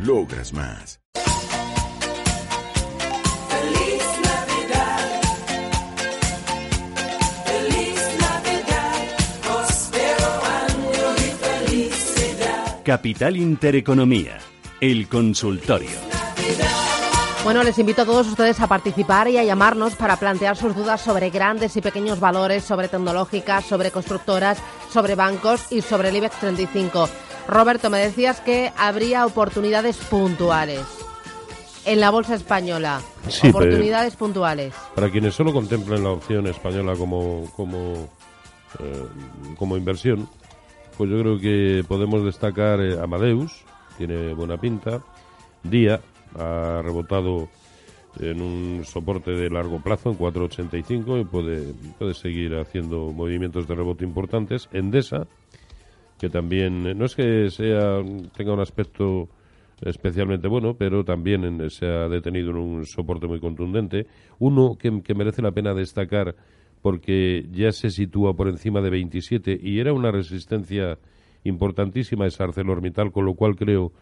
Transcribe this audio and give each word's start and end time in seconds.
Logras 0.00 0.52
más. 0.52 1.00
Feliz 3.48 4.02
Navidad. 4.22 5.20
Feliz 7.46 8.00
Navidad. 8.20 8.94
Y 11.68 11.90
felicidad. 11.90 12.82
Capital 12.84 13.36
Intereconomía, 13.36 14.38
el 14.80 15.08
consultorio. 15.08 16.14
Bueno, 17.44 17.62
les 17.62 17.78
invito 17.78 18.02
a 18.02 18.06
todos 18.06 18.26
ustedes 18.26 18.58
a 18.60 18.66
participar 18.66 19.28
y 19.28 19.36
a 19.36 19.44
llamarnos 19.44 19.94
para 19.96 20.16
plantear 20.16 20.56
sus 20.56 20.74
dudas 20.74 21.02
sobre 21.02 21.28
grandes 21.28 21.76
y 21.76 21.82
pequeños 21.82 22.18
valores, 22.18 22.64
sobre 22.64 22.88
tecnológicas, 22.88 23.66
sobre 23.66 23.90
constructoras, 23.90 24.58
sobre 24.90 25.14
bancos 25.14 25.70
y 25.70 25.82
sobre 25.82 26.08
el 26.08 26.16
IBEX 26.16 26.40
35. 26.40 27.08
Roberto, 27.48 27.90
me 27.90 27.98
decías 27.98 28.40
que 28.40 28.72
habría 28.76 29.26
oportunidades 29.26 29.96
puntuales 29.98 30.80
en 31.84 32.00
la 32.00 32.10
bolsa 32.10 32.34
española. 32.34 33.00
Sí, 33.28 33.40
pero- 33.42 33.58
oportunidades 33.58 34.16
puntuales. 34.16 34.74
Para 34.94 35.10
quienes 35.10 35.34
solo 35.34 35.52
contemplan 35.52 36.02
la 36.02 36.10
opción 36.10 36.46
española 36.46 36.94
como, 36.96 37.50
como, 37.56 38.08
eh, 38.80 39.02
como 39.58 39.76
inversión, 39.76 40.28
pues 40.96 41.10
yo 41.10 41.18
creo 41.20 41.38
que 41.38 41.84
podemos 41.86 42.24
destacar 42.24 42.80
eh, 42.80 42.98
Amadeus, 43.00 43.52
tiene 43.98 44.32
buena 44.34 44.56
pinta, 44.56 45.02
Día 45.62 46.00
ha 46.38 46.80
rebotado 46.82 47.48
en 48.20 48.40
un 48.40 48.84
soporte 48.84 49.32
de 49.32 49.50
largo 49.50 49.80
plazo 49.80 50.10
en 50.10 50.18
4.85 50.18 51.20
y 51.20 51.24
puede, 51.24 51.72
puede 51.98 52.14
seguir 52.14 52.54
haciendo 52.56 53.12
movimientos 53.12 53.66
de 53.66 53.74
rebote 53.74 54.04
importantes. 54.04 54.68
Endesa, 54.72 55.26
que 56.18 56.28
también 56.28 56.86
eh, 56.86 56.94
no 56.94 57.04
es 57.04 57.14
que 57.14 57.50
sea 57.50 58.02
tenga 58.36 58.52
un 58.54 58.60
aspecto 58.60 59.28
especialmente 59.82 60.48
bueno, 60.48 60.74
pero 60.74 61.04
también 61.04 61.44
en- 61.44 61.70
se 61.70 61.86
ha 61.86 62.08
detenido 62.08 62.50
en 62.50 62.56
un 62.56 62.86
soporte 62.86 63.26
muy 63.26 63.40
contundente. 63.40 64.06
Uno 64.38 64.76
que, 64.78 65.02
que 65.02 65.14
merece 65.14 65.42
la 65.42 65.52
pena 65.52 65.74
destacar 65.74 66.34
porque 66.80 67.46
ya 67.50 67.72
se 67.72 67.90
sitúa 67.90 68.34
por 68.34 68.48
encima 68.48 68.80
de 68.80 68.90
27 68.90 69.58
y 69.60 69.80
era 69.80 69.92
una 69.92 70.10
resistencia 70.10 70.98
importantísima 71.42 72.26
es 72.26 72.40
ArcelorMittal, 72.40 73.10
con 73.12 73.24
lo 73.24 73.34
cual 73.34 73.56
creo 73.56 73.92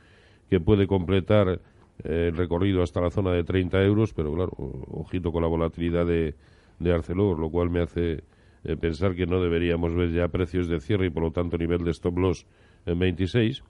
que 0.51 0.61
puede 0.61 0.87
completar 0.87 1.61
eh, 2.05 2.29
el 2.31 2.37
recorrido 2.37 2.83
hasta 2.83 3.01
la 3.01 3.11
zona 3.11 3.33
de 3.33 3.45
30 3.45 3.83
euros, 3.83 4.13
pero 4.13 4.33
claro, 4.35 4.53
ojito 4.93 5.33
con 5.33 5.43
la 5.43 5.49
volatilidad 5.49 6.07
de, 6.07 6.35
de 6.79 6.93
Arcelor, 6.93 7.39
lo 7.39 7.51
cual 7.51 7.71
me 7.71 7.81
hace 7.81 8.23
eh, 8.65 8.77
pensar 8.77 9.15
que 9.15 9.27
no 9.27 9.41
deberíamos 9.41 9.95
ver 9.95 10.13
ya 10.13 10.29
precios 10.29 10.69
de 10.69 10.81
cierre 10.81 11.07
y 11.07 11.11
por 11.11 11.23
lo 11.23 11.31
tanto 11.33 11.59
nivel 11.59 11.85
de 11.85 11.91
stop 11.91 12.19
loss 12.19 12.47
en 12.87 12.99
26. 12.99 13.63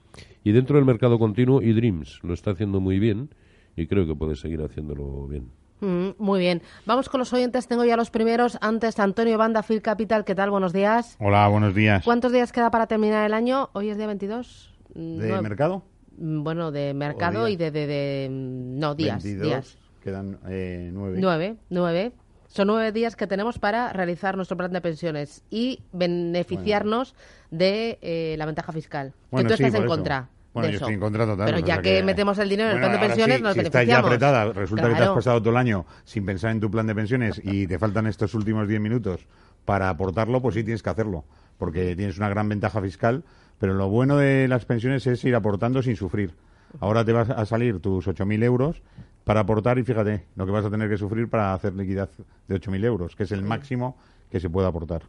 Y 0.43 0.51
dentro 0.51 0.75
del 0.77 0.85
mercado 0.85 1.17
continuo, 1.19 1.61
eDreams 1.61 2.19
lo 2.23 2.33
está 2.33 2.51
haciendo 2.51 2.79
muy 2.79 2.99
bien 2.99 3.29
y 3.75 3.87
creo 3.87 4.05
que 4.05 4.15
puede 4.15 4.35
seguir 4.35 4.61
haciéndolo 4.61 5.27
bien. 5.27 5.49
Mm, 5.81 6.11
muy 6.17 6.39
bien. 6.39 6.61
Vamos 6.85 7.09
con 7.09 7.19
los 7.19 7.33
oyentes. 7.33 7.67
Tengo 7.67 7.83
ya 7.83 7.97
los 7.97 8.09
primeros. 8.09 8.57
Antes, 8.61 8.99
Antonio 8.99 9.37
Banda, 9.37 9.63
Phil 9.63 9.81
Capital. 9.81 10.23
¿Qué 10.23 10.33
tal? 10.35 10.49
Buenos 10.49 10.71
días. 10.71 11.17
Hola, 11.19 11.47
buenos 11.49 11.75
días. 11.75 12.05
¿Cuántos 12.05 12.31
días 12.31 12.51
queda 12.53 12.71
para 12.71 12.87
terminar 12.87 13.25
el 13.25 13.33
año? 13.33 13.69
Hoy 13.73 13.89
es 13.89 13.97
día 13.97 14.07
22. 14.07 14.73
Mm, 14.95 15.17
¿De 15.17 15.27
nueve- 15.27 15.41
mercado? 15.41 15.83
Mm, 16.17 16.43
Bueno, 16.43 16.71
de 16.71 16.93
mercado 16.93 17.47
y 17.49 17.55
de, 17.57 17.71
de, 17.71 17.87
de- 17.87 18.27
No, 18.31 18.95
días. 18.95 19.23
22, 19.23 19.47
días. 19.47 19.77
Quedan 20.01 20.37
eh, 20.47 20.89
nueve. 20.93 21.17
Nueve, 21.19 21.55
nueve. 21.69 22.11
Son 22.53 22.67
nueve 22.67 22.91
días 22.91 23.15
que 23.15 23.25
tenemos 23.25 23.57
para 23.57 23.91
realizar 23.93 24.35
nuestro 24.35 24.55
plan 24.55 24.71
de 24.71 24.79
pensiones 24.79 25.41
y 25.49 25.79
beneficiarnos 25.91 27.15
de 27.49 27.97
eh, 28.03 28.35
la 28.37 28.45
ventaja 28.45 28.71
fiscal. 28.71 29.11
Bueno, 29.31 29.49
que 29.49 29.55
tú 29.55 29.57
sí, 29.57 29.63
estás 29.63 29.79
en 29.79 29.85
eso. 29.87 29.89
contra. 29.91 30.29
Bueno, 30.53 30.69
yo 30.69 30.75
eso. 30.75 30.85
estoy 30.85 30.93
en 30.93 30.99
contra 30.99 31.25
total. 31.25 31.47
Pero 31.47 31.65
ya 31.65 31.81
que, 31.81 32.03
metemos 32.03 32.37
el 32.37 32.49
dinero 32.49 32.69
en 32.69 32.75
el 32.75 32.81
plan 32.81 32.91
de 32.91 32.99
pensiones, 32.99 33.37
sí, 33.37 33.41
nos 33.41 33.53
si 33.55 33.59
estás 33.61 33.73
beneficiamos. 33.73 34.03
ya 34.03 34.07
apretada, 34.07 34.53
resulta 34.53 34.87
que 34.87 34.93
te 34.93 35.01
has 35.01 35.09
pasado 35.09 35.39
todo 35.39 35.49
el 35.49 35.57
año 35.57 35.87
sin 36.03 36.27
pensar 36.27 36.51
en 36.51 36.59
tu 36.59 36.69
plan 36.69 36.85
de 36.85 36.93
pensiones 36.93 37.41
y 37.43 37.65
te 37.65 37.79
faltan 37.79 38.05
estos 38.05 38.35
últimos 38.35 38.67
10 38.67 38.79
minutos 38.79 39.25
para 39.65 39.89
aportarlo, 39.89 40.39
pues 40.39 40.53
sí 40.53 40.63
tienes 40.63 40.83
que 40.83 40.91
hacerlo, 40.91 41.25
porque 41.57 41.95
tienes 41.95 42.19
una 42.19 42.29
gran 42.29 42.47
ventaja 42.49 42.79
fiscal, 42.83 43.23
pero 43.57 43.73
lo 43.73 43.89
bueno 43.89 44.15
de 44.17 44.47
las 44.47 44.65
pensiones 44.65 45.07
es 45.07 45.25
ir 45.25 45.33
aportando 45.33 45.81
sin 45.81 45.95
sufrir. 45.95 46.35
Ahora 46.79 47.03
te 47.03 47.13
vas 47.13 47.31
a 47.31 47.47
salir 47.47 47.79
tus 47.79 48.07
8.000 48.07 48.43
euros 48.43 48.83
para 49.23 49.41
aportar 49.41 49.77
y 49.79 49.83
fíjate 49.83 50.25
lo 50.35 50.45
que 50.45 50.51
vas 50.51 50.65
a 50.65 50.69
tener 50.69 50.89
que 50.89 50.97
sufrir 50.97 51.29
para 51.29 51.53
hacer 51.53 51.73
liquidez 51.73 52.09
de 52.47 52.55
8.000 52.55 52.85
euros, 52.85 53.15
que 53.15 53.23
es 53.23 53.31
el 53.31 53.43
máximo 53.43 53.97
que 54.29 54.39
se 54.39 54.49
puede 54.49 54.67
aportar. 54.67 55.03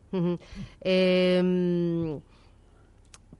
Eh, 0.80 2.20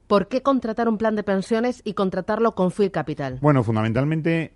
¿Por 0.07 0.27
qué 0.27 0.41
contratar 0.41 0.87
un 0.87 0.97
plan 0.97 1.15
de 1.15 1.23
pensiones 1.23 1.81
y 1.83 1.93
contratarlo 1.93 2.53
con 2.53 2.71
Full 2.71 2.87
Capital? 2.87 3.39
Bueno, 3.41 3.63
fundamentalmente 3.63 4.53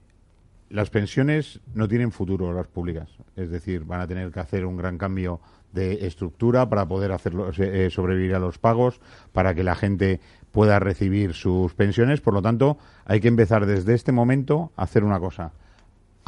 las 0.69 0.89
pensiones 0.89 1.59
no 1.73 1.87
tienen 1.87 2.11
futuro 2.11 2.53
las 2.53 2.67
públicas. 2.67 3.09
Es 3.35 3.49
decir, 3.49 3.83
van 3.83 4.01
a 4.01 4.07
tener 4.07 4.31
que 4.31 4.39
hacer 4.39 4.65
un 4.65 4.77
gran 4.77 4.97
cambio 4.97 5.41
de 5.73 6.05
estructura 6.05 6.69
para 6.69 6.87
poder 6.87 7.11
hacerlo, 7.11 7.51
eh, 7.57 7.89
sobrevivir 7.91 8.35
a 8.35 8.39
los 8.39 8.57
pagos, 8.59 8.99
para 9.33 9.53
que 9.53 9.63
la 9.63 9.75
gente 9.75 10.19
pueda 10.51 10.79
recibir 10.79 11.33
sus 11.33 11.73
pensiones. 11.73 12.21
Por 12.21 12.33
lo 12.33 12.41
tanto, 12.41 12.77
hay 13.05 13.19
que 13.19 13.27
empezar 13.27 13.65
desde 13.65 13.93
este 13.93 14.11
momento 14.11 14.71
a 14.75 14.83
hacer 14.83 15.03
una 15.03 15.19
cosa, 15.19 15.53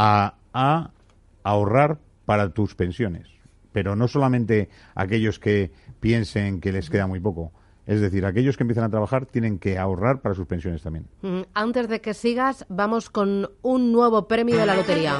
a, 0.01 0.91
ahorrar 1.43 1.99
para 2.25 2.49
tus 2.49 2.75
pensiones. 2.75 3.27
Pero 3.71 3.95
no 3.95 4.07
solamente 4.07 4.69
aquellos 4.95 5.39
que 5.39 5.71
piensen 5.99 6.59
que 6.59 6.71
les 6.71 6.89
queda 6.89 7.07
muy 7.07 7.19
poco. 7.19 7.51
Es 7.87 7.99
decir, 7.99 8.25
aquellos 8.25 8.57
que 8.57 8.63
empiezan 8.63 8.83
a 8.85 8.89
trabajar 8.89 9.25
tienen 9.25 9.59
que 9.59 9.77
ahorrar 9.77 10.21
para 10.21 10.35
sus 10.35 10.45
pensiones 10.45 10.83
también. 10.83 11.07
Ujú. 11.23 11.45
Antes 11.53 11.87
de 11.87 12.01
que 12.01 12.13
sigas, 12.13 12.65
vamos 12.69 13.09
con 13.09 13.49
un 13.61 13.91
nuevo 13.91 14.27
premio 14.27 14.57
de 14.57 14.65
la 14.65 14.75
lotería. 14.75 15.17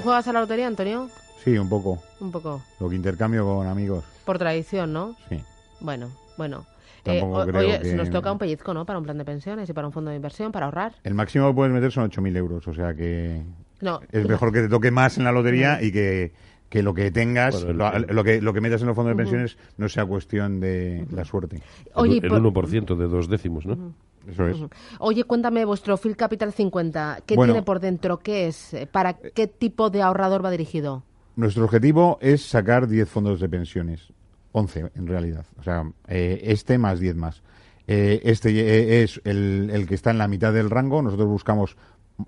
¿Tú 0.00 0.04
juegas 0.04 0.26
a 0.28 0.32
la 0.32 0.40
lotería, 0.40 0.66
Antonio? 0.66 1.08
Sí, 1.44 1.56
un 1.58 1.68
poco. 1.68 1.98
Un 2.20 2.30
poco. 2.32 2.62
Lo 2.80 2.88
que 2.88 2.96
intercambio 2.96 3.44
con 3.44 3.66
amigos. 3.66 4.04
Por 4.24 4.38
tradición, 4.38 4.92
¿no? 4.92 5.16
Sí. 5.28 5.42
Bueno, 5.80 6.10
bueno. 6.36 6.64
Eh, 7.04 7.20
o- 7.24 7.46
creo 7.46 7.60
oye, 7.60 7.80
que- 7.80 7.94
nos 7.94 8.10
toca 8.10 8.30
un 8.32 8.38
pellizco, 8.38 8.74
¿no? 8.74 8.84
Para 8.84 8.98
un 8.98 9.04
plan 9.04 9.16
de 9.18 9.24
pensiones 9.24 9.68
y 9.68 9.72
para 9.72 9.86
un 9.86 9.92
fondo 9.92 10.10
de 10.10 10.16
inversión, 10.16 10.52
para 10.52 10.66
ahorrar. 10.66 10.94
El 11.04 11.14
máximo 11.14 11.48
que 11.48 11.54
puedes 11.54 11.72
meter 11.72 11.90
son 11.92 12.04
8.000 12.04 12.36
euros. 12.36 12.66
O 12.68 12.74
sea 12.74 12.94
que 12.94 13.42
No. 13.80 14.00
es 14.12 14.26
mejor 14.28 14.52
que 14.52 14.60
te 14.62 14.68
toque 14.68 14.90
más 14.90 15.16
en 15.18 15.24
la 15.24 15.32
lotería 15.32 15.82
y 15.82 15.92
que, 15.92 16.32
que 16.68 16.82
lo 16.82 16.92
que 16.94 17.10
tengas, 17.10 17.62
el- 17.62 17.76
lo, 17.78 17.90
lo 17.98 18.22
que, 18.24 18.40
lo 18.42 18.52
que 18.52 18.60
metas 18.60 18.80
en 18.82 18.86
los 18.88 18.96
fondos 18.96 19.16
de 19.16 19.16
pensiones 19.22 19.56
no 19.78 19.88
sea 19.88 20.04
cuestión 20.04 20.60
de 20.60 21.06
la 21.10 21.24
suerte. 21.24 21.62
Oye, 21.94 22.18
el, 22.18 22.24
el 22.24 22.30
por- 22.30 22.40
1% 22.64 22.96
de 22.96 23.08
dos 23.08 23.28
décimos, 23.28 23.64
¿no? 23.66 23.94
Eso 24.28 24.46
es. 24.48 24.56
Oye, 24.98 25.24
cuéntame 25.24 25.64
vuestro 25.64 25.96
Phil 25.96 26.16
Capital 26.16 26.52
50. 26.52 27.20
¿Qué 27.26 27.36
Bueno. 27.36 27.52
tiene 27.52 27.64
por 27.64 27.80
dentro? 27.80 28.18
¿Qué 28.18 28.46
es? 28.48 28.76
¿Para 28.92 29.14
qué 29.14 29.46
tipo 29.46 29.90
de 29.90 30.02
ahorrador 30.02 30.44
va 30.44 30.50
dirigido? 30.50 31.02
Nuestro 31.36 31.64
objetivo 31.64 32.18
es 32.20 32.42
sacar 32.42 32.86
10 32.86 33.08
fondos 33.08 33.40
de 33.40 33.48
pensiones. 33.48 34.12
11, 34.52 34.90
en 34.94 35.06
realidad. 35.06 35.46
O 35.58 35.62
sea, 35.62 35.90
eh, 36.08 36.40
este 36.44 36.76
más 36.76 36.98
10 37.00 37.16
más. 37.16 37.42
Eh, 37.86 38.20
este 38.24 38.50
eh, 38.50 39.02
es 39.02 39.20
el, 39.24 39.70
el 39.72 39.86
que 39.86 39.94
está 39.94 40.10
en 40.10 40.18
la 40.18 40.28
mitad 40.28 40.52
del 40.52 40.70
rango. 40.70 41.02
Nosotros 41.02 41.28
buscamos 41.28 41.76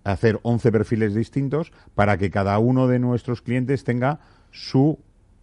hacer 0.05 0.41
11 0.43 0.73
perfiles 0.73 1.15
distintos 1.15 1.73
para 1.95 2.17
que 2.17 2.31
cada 2.31 2.59
uno 2.59 2.87
de 2.89 2.99
nuestros 2.99 3.43
clientes 3.43 3.85
tenga 3.85 4.21
su 4.51 4.99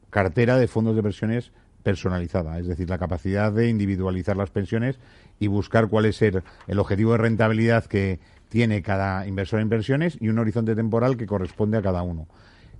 cartera 0.09 0.57
de 0.57 0.67
fondos 0.67 0.95
de 0.95 1.03
pensiones 1.03 1.51
personalizada, 1.89 2.59
es 2.59 2.67
decir, 2.67 2.87
la 2.87 2.99
capacidad 2.99 3.51
de 3.51 3.67
individualizar 3.67 4.37
las 4.37 4.51
pensiones 4.51 4.99
y 5.39 5.47
buscar 5.47 5.87
cuál 5.87 6.05
es 6.05 6.21
el, 6.21 6.43
el 6.67 6.77
objetivo 6.77 7.13
de 7.13 7.17
rentabilidad 7.17 7.85
que 7.85 8.19
tiene 8.47 8.83
cada 8.83 9.25
inversor 9.25 9.59
en 9.59 9.69
pensiones 9.69 10.15
y 10.21 10.29
un 10.29 10.37
horizonte 10.37 10.75
temporal 10.75 11.17
que 11.17 11.25
corresponde 11.25 11.79
a 11.79 11.81
cada 11.81 12.03
uno. 12.03 12.27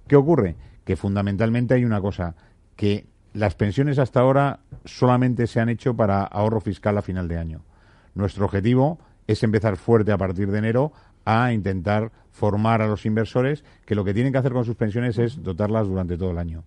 ¿Qué 0.08 0.16
ocurre? 0.16 0.56
Que 0.86 0.96
fundamentalmente 0.96 1.74
hay 1.74 1.86
una 1.86 2.02
cosa, 2.02 2.36
que 2.76 3.08
las 3.34 3.56
pensiones 3.56 3.98
hasta 3.98 4.20
ahora 4.20 4.60
solamente 4.86 5.48
se 5.48 5.60
han 5.60 5.70
hecho 5.70 5.96
para 5.96 6.24
ahorro 6.24 6.62
fiscal 6.62 6.96
a 7.00 7.02
final 7.02 7.28
de 7.28 7.38
año. 7.40 7.62
Nuestro 8.14 8.46
objetivo 8.46 9.00
es 9.26 9.42
empezar 9.42 9.76
fuerte 9.78 10.12
a 10.12 10.20
partir 10.20 10.52
de 10.52 10.60
enero 10.60 10.92
a 11.26 11.52
intentar 11.52 12.12
formar 12.32 12.84
a 12.84 12.88
los 12.88 13.08
inversores 13.08 13.64
que 13.88 13.96
lo 13.96 14.06
que 14.06 14.14
tienen 14.14 14.32
que 14.32 14.38
hacer 14.38 14.54
con 14.54 14.66
sus 14.66 14.76
pensiones 14.76 15.18
es 15.18 15.42
dotarlas 15.42 15.88
durante 15.88 16.16
todo 16.16 16.30
el 16.30 16.38
año. 16.38 16.64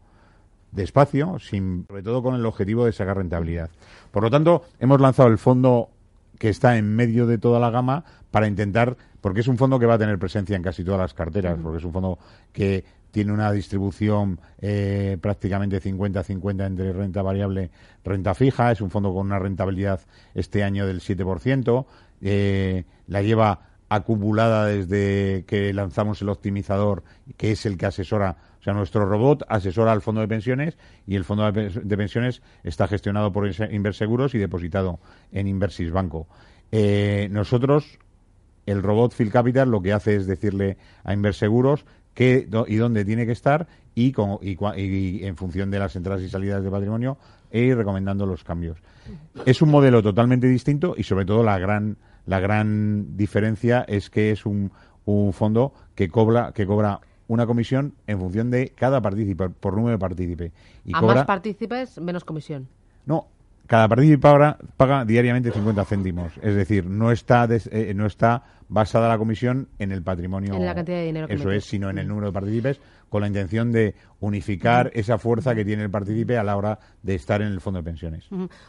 Despacio, 0.72 1.38
sin, 1.38 1.84
sobre 1.86 2.02
todo 2.02 2.22
con 2.22 2.34
el 2.34 2.44
objetivo 2.46 2.86
de 2.86 2.92
sacar 2.92 3.18
rentabilidad. 3.18 3.70
Por 4.10 4.22
lo 4.22 4.30
tanto, 4.30 4.64
hemos 4.80 5.00
lanzado 5.00 5.28
el 5.28 5.38
fondo 5.38 5.90
que 6.38 6.48
está 6.48 6.76
en 6.76 6.96
medio 6.96 7.26
de 7.26 7.38
toda 7.38 7.60
la 7.60 7.70
gama 7.70 8.04
para 8.30 8.48
intentar, 8.48 8.96
porque 9.20 9.40
es 9.40 9.48
un 9.48 9.58
fondo 9.58 9.78
que 9.78 9.86
va 9.86 9.94
a 9.94 9.98
tener 9.98 10.18
presencia 10.18 10.56
en 10.56 10.62
casi 10.62 10.82
todas 10.82 11.00
las 11.00 11.14
carteras, 11.14 11.58
porque 11.62 11.78
es 11.78 11.84
un 11.84 11.92
fondo 11.92 12.18
que 12.52 12.84
tiene 13.12 13.32
una 13.32 13.52
distribución 13.52 14.40
eh, 14.60 15.18
prácticamente 15.20 15.80
50-50 15.80 16.66
entre 16.66 16.92
renta 16.92 17.22
variable 17.22 17.70
renta 18.02 18.34
fija, 18.34 18.72
es 18.72 18.80
un 18.80 18.90
fondo 18.90 19.12
con 19.12 19.26
una 19.26 19.38
rentabilidad 19.38 20.00
este 20.34 20.64
año 20.64 20.86
del 20.86 21.00
7%, 21.00 21.84
eh, 22.22 22.84
la 23.06 23.22
lleva 23.22 23.71
acumulada 23.94 24.66
desde 24.66 25.44
que 25.46 25.72
lanzamos 25.72 26.22
el 26.22 26.28
optimizador, 26.28 27.02
que 27.36 27.52
es 27.52 27.66
el 27.66 27.76
que 27.76 27.86
asesora, 27.86 28.36
o 28.60 28.62
sea, 28.62 28.72
nuestro 28.72 29.04
robot 29.06 29.44
asesora 29.48 29.92
al 29.92 30.02
fondo 30.02 30.20
de 30.20 30.28
pensiones 30.28 30.78
y 31.06 31.16
el 31.16 31.24
fondo 31.24 31.50
de 31.50 31.52
pens- 31.52 31.82
de 31.82 31.96
pensiones 31.96 32.42
está 32.62 32.86
gestionado 32.88 33.32
por 33.32 33.50
Inverseguros 33.70 34.34
y 34.34 34.38
depositado 34.38 35.00
en 35.32 35.46
Inversis 35.48 35.90
Banco. 35.90 36.28
Eh, 36.70 37.28
nosotros 37.30 37.98
el 38.64 38.82
robot 38.82 39.12
Phil 39.14 39.30
Capital 39.32 39.70
lo 39.70 39.82
que 39.82 39.92
hace 39.92 40.14
es 40.16 40.26
decirle 40.26 40.76
a 41.04 41.12
Inverseguros 41.12 41.84
qué 42.14 42.48
y 42.68 42.76
dónde 42.76 43.04
tiene 43.04 43.26
que 43.26 43.32
estar 43.32 43.66
y, 43.94 44.14
y 44.42 44.56
y 44.76 45.24
en 45.24 45.36
función 45.36 45.70
de 45.70 45.78
las 45.78 45.96
entradas 45.96 46.22
y 46.22 46.28
salidas 46.28 46.62
de 46.62 46.70
patrimonio 46.70 47.18
e 47.50 47.74
recomendando 47.74 48.24
los 48.24 48.44
cambios. 48.44 48.78
Es 49.44 49.60
un 49.60 49.70
modelo 49.70 50.02
totalmente 50.02 50.46
distinto 50.46 50.94
y 50.96 51.02
sobre 51.02 51.24
todo 51.26 51.42
la 51.42 51.58
gran 51.58 51.96
la 52.26 52.40
gran 52.40 53.16
diferencia 53.16 53.84
es 53.88 54.10
que 54.10 54.30
es 54.30 54.46
un, 54.46 54.70
un 55.04 55.32
fondo 55.32 55.72
que 55.94 56.08
cobra 56.08 56.52
que 56.52 56.66
cobra 56.66 57.00
una 57.28 57.46
comisión 57.46 57.94
en 58.06 58.18
función 58.18 58.50
de 58.50 58.70
cada 58.70 59.00
partícipe 59.00 59.48
por 59.48 59.74
número 59.74 59.92
de 59.92 59.98
partícipe 59.98 60.52
y 60.84 60.94
a 60.94 61.00
cobra 61.00 61.14
más 61.16 61.24
partícipes, 61.24 61.98
menos 62.00 62.24
comisión. 62.24 62.68
no, 63.06 63.26
cada 63.66 63.88
partícipe 63.88 64.18
paga, 64.18 64.58
paga 64.76 65.04
diariamente 65.04 65.50
50 65.50 65.84
céntimos. 65.86 66.32
Es 66.42 66.54
decir, 66.54 66.84
no 66.84 67.10
está 67.10 67.46
des- 67.46 67.68
eh, 67.72 67.94
no 67.94 68.04
está 68.06 68.42
basada 68.72 69.06
la 69.08 69.18
comisión 69.18 69.68
en 69.78 69.92
el 69.92 70.02
patrimonio. 70.02 70.54
En 70.54 70.64
la 70.64 70.74
cantidad 70.74 70.96
de 70.96 71.04
dinero 71.04 71.28
que 71.28 71.34
Eso 71.34 71.44
metes. 71.48 71.64
es, 71.64 71.68
sino 71.70 71.90
en 71.90 71.98
el 71.98 72.08
número 72.08 72.28
de 72.28 72.32
partícipes, 72.32 72.80
con 73.10 73.20
la 73.20 73.26
intención 73.26 73.70
de 73.70 73.94
unificar 74.20 74.90
esa 74.94 75.18
fuerza 75.18 75.54
que 75.54 75.64
tiene 75.64 75.82
el 75.82 75.90
partícipe 75.90 76.38
a 76.38 76.42
la 76.42 76.56
hora 76.56 76.78
de 77.02 77.14
estar 77.14 77.42
en 77.42 77.48
el 77.48 77.60
fondo 77.60 77.80
de 77.80 77.84
pensiones. 77.84 78.24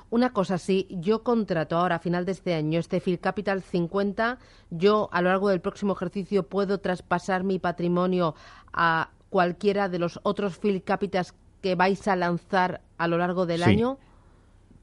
Una 0.09 0.33
cosa, 0.33 0.57
si 0.57 0.87
yo 0.89 1.23
contrato 1.23 1.77
ahora 1.77 1.95
a 1.95 1.99
final 1.99 2.25
de 2.25 2.33
este 2.33 2.53
año 2.53 2.79
este 2.79 2.99
Phil 2.99 3.19
Capital 3.19 3.61
50, 3.61 4.39
yo 4.71 5.07
a 5.13 5.21
lo 5.21 5.29
largo 5.29 5.47
del 5.49 5.61
próximo 5.61 5.93
ejercicio 5.93 6.43
puedo 6.49 6.79
traspasar 6.79 7.45
mi 7.45 7.57
patrimonio 7.59 8.35
a 8.73 9.09
cualquiera 9.29 9.87
de 9.87 9.99
los 9.99 10.19
otros 10.23 10.57
Phil 10.59 10.83
Capitals 10.83 11.33
que 11.61 11.75
vais 11.75 12.05
a 12.09 12.15
lanzar 12.17 12.81
a 12.97 13.07
lo 13.07 13.17
largo 13.17 13.45
del 13.45 13.63
Sí. 13.63 13.69
año. 13.69 13.97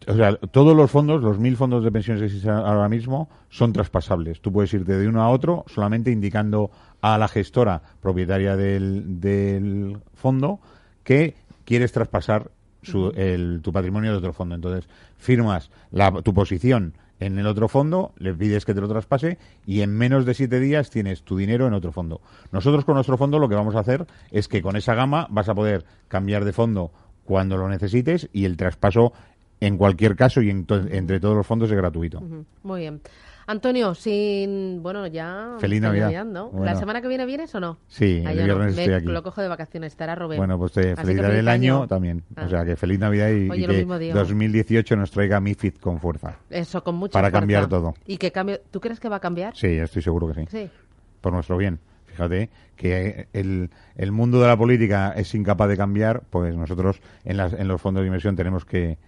O 0.07 0.15
sea, 0.15 0.35
todos 0.37 0.75
los 0.77 0.91
fondos, 0.91 1.23
los 1.23 1.39
mil 1.39 1.57
fondos 1.57 1.85
de 1.85 1.93
pensiones 1.93 2.21
que 2.21 2.27
existen 2.27 2.51
ahora 2.53 2.89
mismo, 2.89 3.29
son 3.51 3.73
traspasables. 3.73 4.41
Tú 4.41 4.51
puedes 4.53 4.73
irte 4.73 4.97
de 4.97 5.07
uno 5.07 5.23
a 5.23 5.29
otro 5.29 5.65
solamente 5.69 6.11
indicando 6.11 6.71
a 7.03 7.19
la 7.19 7.29
gestora 7.29 7.83
propietaria 8.01 8.57
del, 8.57 9.21
del 9.21 9.99
fondo 10.15 10.59
que 11.05 11.35
quieres 11.65 11.93
traspasar 11.93 12.51
su- 12.83 13.13
el- 13.15 13.61
tu 13.63 13.73
patrimonio 13.73 14.13
de 14.13 14.19
otro 14.19 14.33
fondo. 14.33 14.55
Entonces, 14.55 14.89
firmas 15.19 15.71
la- 15.91 16.11
tu 16.23 16.33
posición 16.33 16.95
en 17.21 17.39
el 17.39 17.47
otro 17.47 17.69
fondo, 17.69 18.13
le 18.17 18.33
pides 18.33 18.65
que 18.65 18.73
te 18.73 18.81
lo 18.81 18.89
traspase 18.89 19.37
y 19.67 19.83
en 19.83 19.91
menos 19.95 20.25
de 20.25 20.33
siete 20.33 20.59
días 20.61 20.89
tienes 20.89 21.23
tu 21.23 21.37
dinero 21.37 21.67
en 21.67 21.75
otro 21.75 21.93
fondo. 21.93 22.23
Nosotros 22.53 22.87
con 22.87 22.95
nuestro 22.95 23.19
fondo 23.19 23.39
lo 23.39 23.51
que 23.51 23.55
vamos 23.55 23.75
a 23.77 23.81
hacer 23.81 24.07
es 24.31 24.49
que 24.49 24.63
con 24.63 24.77
esa 24.77 24.95
gama 24.95 25.27
vas 25.29 25.51
a 25.51 25.55
poder 25.55 25.85
cambiar 26.09 26.47
de 26.47 26.55
fondo 26.55 26.91
cuando 27.27 27.59
lo 27.59 27.69
necesites 27.69 28.31
y 28.33 28.47
el 28.47 28.57
traspaso 28.57 29.13
en 29.61 29.77
cualquier 29.77 30.17
caso 30.17 30.41
y 30.43 30.51
en 30.51 30.65
to- 30.67 30.87
entre 30.91 31.21
todos 31.21 31.37
los 31.37 31.47
fondos 31.47 31.71
es 31.71 31.77
gratuito. 31.77 32.21
Muy 32.63 32.81
bien. 32.81 33.01
Antonio, 33.47 33.95
sin. 33.97 34.81
Bueno, 34.81 35.09
ya. 35.09 35.57
Feliz 35.59 35.81
Navidad. 35.81 36.25
¿no? 36.25 36.51
Bueno. 36.51 36.67
¿La 36.67 36.77
semana 36.77 37.03
que 37.03 37.09
viene 37.09 37.27
vienes 37.27 37.53
o 37.55 37.59
no? 37.59 37.79
Sí, 37.89 38.23
Ah, 38.25 38.31
el 38.31 38.39
no. 38.39 38.45
viernes 38.45 38.79
estoy 38.79 38.95
aquí. 38.95 39.07
Lo 39.07 39.23
cojo 39.25 39.43
de 39.43 39.49
vacaciones, 39.49 39.93
estará 39.93 40.15
Rubén. 40.15 40.39
Bueno, 40.39 40.57
pues 40.57 40.71
te 40.73 40.81
Así 40.81 40.89
que 40.91 40.97
felicitaré 40.97 41.29
feliz 41.29 41.41
el 41.41 41.49
año, 41.49 41.77
año. 41.79 41.87
también. 41.89 42.23
Ah. 42.37 42.45
O 42.47 42.49
sea, 42.49 42.65
que 42.65 42.77
feliz 42.77 43.01
Navidad 43.01 43.29
y, 43.31 43.51
Oye, 43.51 43.65
y 43.65 43.67
que 43.67 43.73
mismo 43.79 43.99
digo. 43.99 44.17
2018 44.17 44.95
nos 44.95 45.11
traiga 45.11 45.41
MIFID 45.41 45.75
con 45.81 45.99
fuerza. 45.99 46.37
Eso, 46.49 46.85
con 46.85 46.95
mucha 46.95 47.13
para 47.13 47.25
fuerza. 47.29 47.41
cambiar 47.41 47.69
todo. 47.69 47.95
¿Y 48.07 48.19
que 48.19 48.31
cambie? 48.31 48.61
¿Tú 48.71 48.81
crees 48.81 49.01
que 49.01 49.09
va 49.09 49.17
a 49.17 49.21
cambiar? 49.21 49.57
Sí, 49.57 49.67
estoy 49.67 50.03
seguro 50.03 50.29
que 50.29 50.35
sí. 50.35 50.47
Sí. 50.49 50.71
Por 51.21 51.33
nuestro 51.33 51.57
bien. 51.57 51.81
Fíjate 52.07 52.51
que 52.77 53.27
el, 53.33 53.71
el 53.97 54.13
mundo 54.13 54.41
de 54.41 54.47
la 54.47 54.57
política 54.57 55.13
es 55.17 55.35
incapaz 55.35 55.69
de 55.69 55.77
cambiar, 55.77 56.23
pues 56.31 56.55
nosotros 56.57 57.01
en, 57.25 57.37
las, 57.37 57.53
en 57.53 57.67
los 57.67 57.81
fondos 57.81 58.03
de 58.03 58.07
inversión 58.09 58.37
tenemos 58.37 58.65
que 58.65 58.99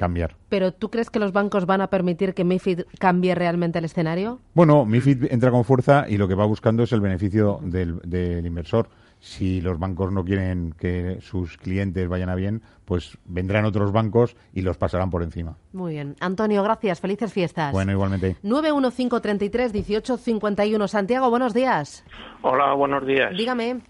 cambiar. 0.00 0.34
¿Pero 0.48 0.72
tú 0.72 0.90
crees 0.90 1.10
que 1.10 1.18
los 1.18 1.32
bancos 1.32 1.66
van 1.66 1.82
a 1.82 1.88
permitir 1.88 2.32
que 2.32 2.42
MIFID 2.42 2.84
cambie 2.98 3.34
realmente 3.34 3.78
el 3.78 3.84
escenario? 3.84 4.38
Bueno, 4.54 4.86
MIFID 4.86 5.30
entra 5.30 5.50
con 5.50 5.64
fuerza 5.64 6.06
y 6.08 6.16
lo 6.16 6.26
que 6.26 6.34
va 6.34 6.46
buscando 6.46 6.84
es 6.84 6.92
el 6.92 7.02
beneficio 7.02 7.60
del, 7.62 8.00
del 8.00 8.46
inversor. 8.46 8.88
Si 9.18 9.60
los 9.60 9.78
bancos 9.78 10.10
no 10.10 10.24
quieren 10.24 10.74
que 10.78 11.18
sus 11.20 11.58
clientes 11.58 12.08
vayan 12.08 12.30
a 12.30 12.34
bien, 12.34 12.62
pues 12.86 13.18
vendrán 13.26 13.66
otros 13.66 13.92
bancos 13.92 14.34
y 14.54 14.62
los 14.62 14.78
pasarán 14.78 15.10
por 15.10 15.22
encima. 15.22 15.58
Muy 15.74 15.92
bien. 15.92 16.16
Antonio, 16.20 16.62
gracias. 16.62 17.00
Felices 17.00 17.30
fiestas. 17.30 17.72
Bueno, 17.72 17.92
igualmente. 17.92 18.36
915331851. 18.42 20.88
Santiago, 20.88 21.28
buenos 21.28 21.52
días. 21.52 22.06
Hola, 22.40 22.72
buenos 22.72 23.06
días. 23.06 23.36
Dígame. 23.36 23.82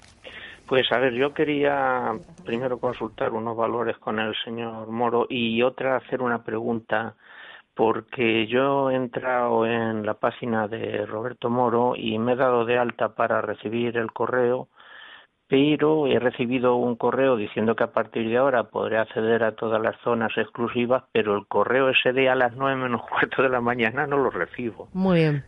Pues 0.71 0.87
a 0.93 0.99
ver, 0.99 1.15
yo 1.15 1.35
quería 1.35 2.13
primero 2.45 2.79
consultar 2.79 3.33
unos 3.33 3.57
valores 3.57 3.99
con 3.99 4.21
el 4.21 4.37
señor 4.45 4.87
Moro 4.87 5.27
y 5.29 5.61
otra 5.63 5.97
hacer 5.97 6.23
una 6.23 6.45
pregunta 6.45 7.17
porque 7.75 8.47
yo 8.47 8.89
he 8.89 8.95
entrado 8.95 9.67
en 9.67 10.07
la 10.07 10.15
página 10.15 10.69
de 10.69 11.07
Roberto 11.07 11.51
Moro 11.51 11.95
y 11.97 12.21
me 12.21 12.35
he 12.35 12.37
dado 12.37 12.65
de 12.65 12.79
alta 12.79 13.17
para 13.17 13.41
recibir 13.41 13.97
el 13.97 14.13
correo, 14.13 14.69
pero 15.49 16.07
he 16.07 16.21
recibido 16.21 16.77
un 16.77 16.95
correo 16.95 17.37
diciendo 17.37 17.75
que 17.75 17.83
a 17.83 17.91
partir 17.91 18.29
de 18.29 18.37
ahora 18.37 18.71
podré 18.71 18.99
acceder 18.99 19.43
a 19.43 19.57
todas 19.57 19.83
las 19.83 19.97
zonas 20.05 20.31
exclusivas, 20.37 21.03
pero 21.11 21.37
el 21.37 21.49
correo 21.49 21.89
ese 21.89 22.13
de 22.13 22.29
a 22.29 22.37
las 22.37 22.55
nueve 22.55 22.81
menos 22.81 23.03
cuarto 23.11 23.43
de 23.43 23.49
la 23.49 23.61
mañana 23.61 24.07
no 24.07 24.19
lo 24.19 24.31
recibo. 24.31 24.87
Muy 24.93 25.19
bien. 25.19 25.45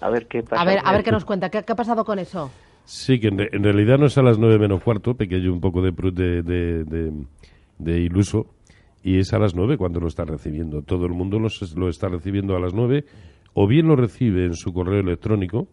A 0.00 0.10
ver 0.10 0.26
qué 0.26 0.42
pasa. 0.42 0.60
A 0.60 0.64
ver, 0.64 0.80
a 0.84 0.90
ver 0.90 1.04
qué 1.04 1.12
nos 1.12 1.24
cuenta. 1.24 1.48
¿Qué, 1.48 1.62
qué 1.62 1.74
ha 1.74 1.76
pasado 1.76 2.04
con 2.04 2.18
eso? 2.18 2.50
Sí, 2.90 3.20
que 3.20 3.28
en, 3.28 3.36
re- 3.36 3.50
en 3.52 3.62
realidad 3.64 3.98
no 3.98 4.06
es 4.06 4.16
a 4.16 4.22
las 4.22 4.38
nueve 4.38 4.58
menos 4.58 4.82
cuarto, 4.82 5.14
pequeño 5.14 5.52
un 5.52 5.60
poco 5.60 5.82
de, 5.82 5.92
de, 5.92 6.42
de, 6.42 7.12
de- 7.78 8.00
iluso, 8.00 8.46
y 9.02 9.18
es 9.18 9.34
a 9.34 9.38
las 9.38 9.54
nueve 9.54 9.76
cuando 9.76 10.00
lo 10.00 10.08
está 10.08 10.24
recibiendo. 10.24 10.80
Todo 10.80 11.04
el 11.04 11.12
mundo 11.12 11.38
los- 11.38 11.74
lo 11.76 11.90
está 11.90 12.08
recibiendo 12.08 12.56
a 12.56 12.60
las 12.60 12.72
nueve, 12.72 13.04
o 13.52 13.66
bien 13.66 13.88
lo 13.88 13.94
recibe 13.94 14.46
en 14.46 14.54
su 14.54 14.72
correo 14.72 15.00
electrónico, 15.00 15.68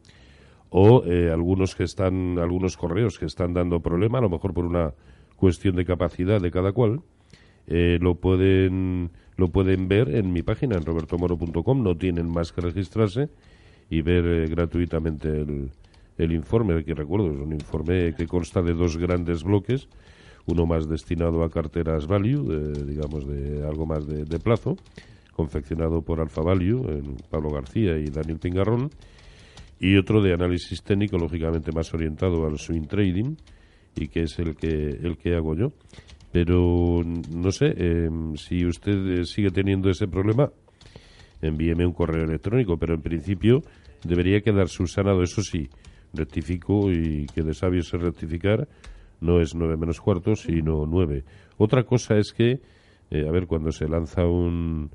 o 0.70 1.06
eh, 1.06 1.32
algunos 1.32 1.74
que 1.76 1.84
están, 1.86 2.38
algunos 2.38 2.76
correos 2.76 3.18
que 3.18 3.26
están 3.28 3.54
dando 3.54 3.80
problema, 3.80 4.18
a 4.18 4.22
lo 4.22 4.30
mejor 4.30 4.54
por 4.54 4.66
una 4.66 4.92
cuestión 5.38 5.78
de 5.78 5.86
capacidad 5.86 6.42
de 6.42 6.52
cada 6.52 6.74
cual, 6.74 7.00
eh, 7.68 7.98
lo 8.02 8.16
pueden 8.16 9.10
lo 9.38 9.50
pueden 9.50 9.88
ver 9.88 10.16
en 10.16 10.32
mi 10.34 10.44
página 10.44 10.76
en 10.76 10.86
robertomoro.com 10.86 11.82
no 11.84 11.96
tienen 11.98 12.30
más 12.30 12.52
que 12.54 12.62
registrarse 12.62 13.30
y 13.90 14.02
ver 14.02 14.26
eh, 14.26 14.48
gratuitamente 14.48 15.28
el, 15.30 15.72
el 16.18 16.32
informe 16.32 16.84
que 16.84 16.94
recuerdo 16.94 17.32
es 17.32 17.38
un 17.38 17.54
informe 17.54 18.14
que 18.16 18.28
consta 18.28 18.62
de 18.62 18.74
dos 18.74 18.98
grandes 18.98 19.44
bloques 19.44 19.88
uno 20.48 20.66
más 20.66 20.88
destinado 20.88 21.44
a 21.44 21.50
carteras 21.50 22.08
value 22.08 22.74
digamos 22.86 23.28
de 23.28 23.66
algo 23.66 23.86
más 23.86 24.06
de, 24.08 24.26
de 24.26 24.40
plazo 24.40 24.78
confeccionado 25.36 26.02
por 26.02 26.22
Alfa 26.22 26.42
Value 26.42 27.04
Pablo 27.30 27.50
García 27.50 27.98
y 27.98 28.06
Daniel 28.06 28.40
Pingarrón 28.40 28.90
y 29.80 29.98
otro 29.98 30.22
de 30.22 30.34
análisis 30.34 30.82
técnico 30.84 31.18
lógicamente 31.18 31.72
más 31.72 31.94
orientado 31.94 32.46
al 32.46 32.58
swing 32.58 32.88
trading 32.88 33.36
y 33.96 34.08
que 34.08 34.24
es 34.24 34.40
el 34.40 34.56
que 34.56 34.90
el 34.90 35.18
que 35.18 35.36
hago 35.36 35.56
yo. 35.56 35.72
Pero 36.32 37.02
no 37.04 37.52
sé 37.52 37.74
eh, 37.78 38.10
si 38.36 38.66
usted 38.66 39.20
eh, 39.20 39.26
sigue 39.26 39.52
teniendo 39.52 39.90
ese 39.90 40.08
problema 40.08 40.52
envíeme 41.42 41.86
un 41.86 41.94
correo 41.94 42.24
electrónico 42.24 42.78
pero 42.78 42.96
en 42.96 43.02
principio 43.02 43.62
debería 44.04 44.42
quedar 44.42 44.70
subsanado 44.70 45.22
eso 45.22 45.42
sí 45.42 45.70
rectifico 46.16 46.92
y 46.92 47.26
que 47.34 47.42
de 47.44 47.54
sabio 47.54 47.80
es 47.82 47.92
rectificar 47.92 48.68
no 49.22 49.40
es 49.40 49.56
9 49.56 49.78
menos 49.78 50.02
cuarto, 50.02 50.36
sino 50.36 50.86
9. 50.86 51.24
Otra 51.58 51.84
cosa 51.84 52.18
es 52.18 52.34
que, 52.34 52.60
eh, 53.10 53.28
a 53.28 53.32
ver, 53.32 53.48
cuando 53.48 53.72
se 53.72 53.88
lanza 53.88 54.26
un, 54.26 54.92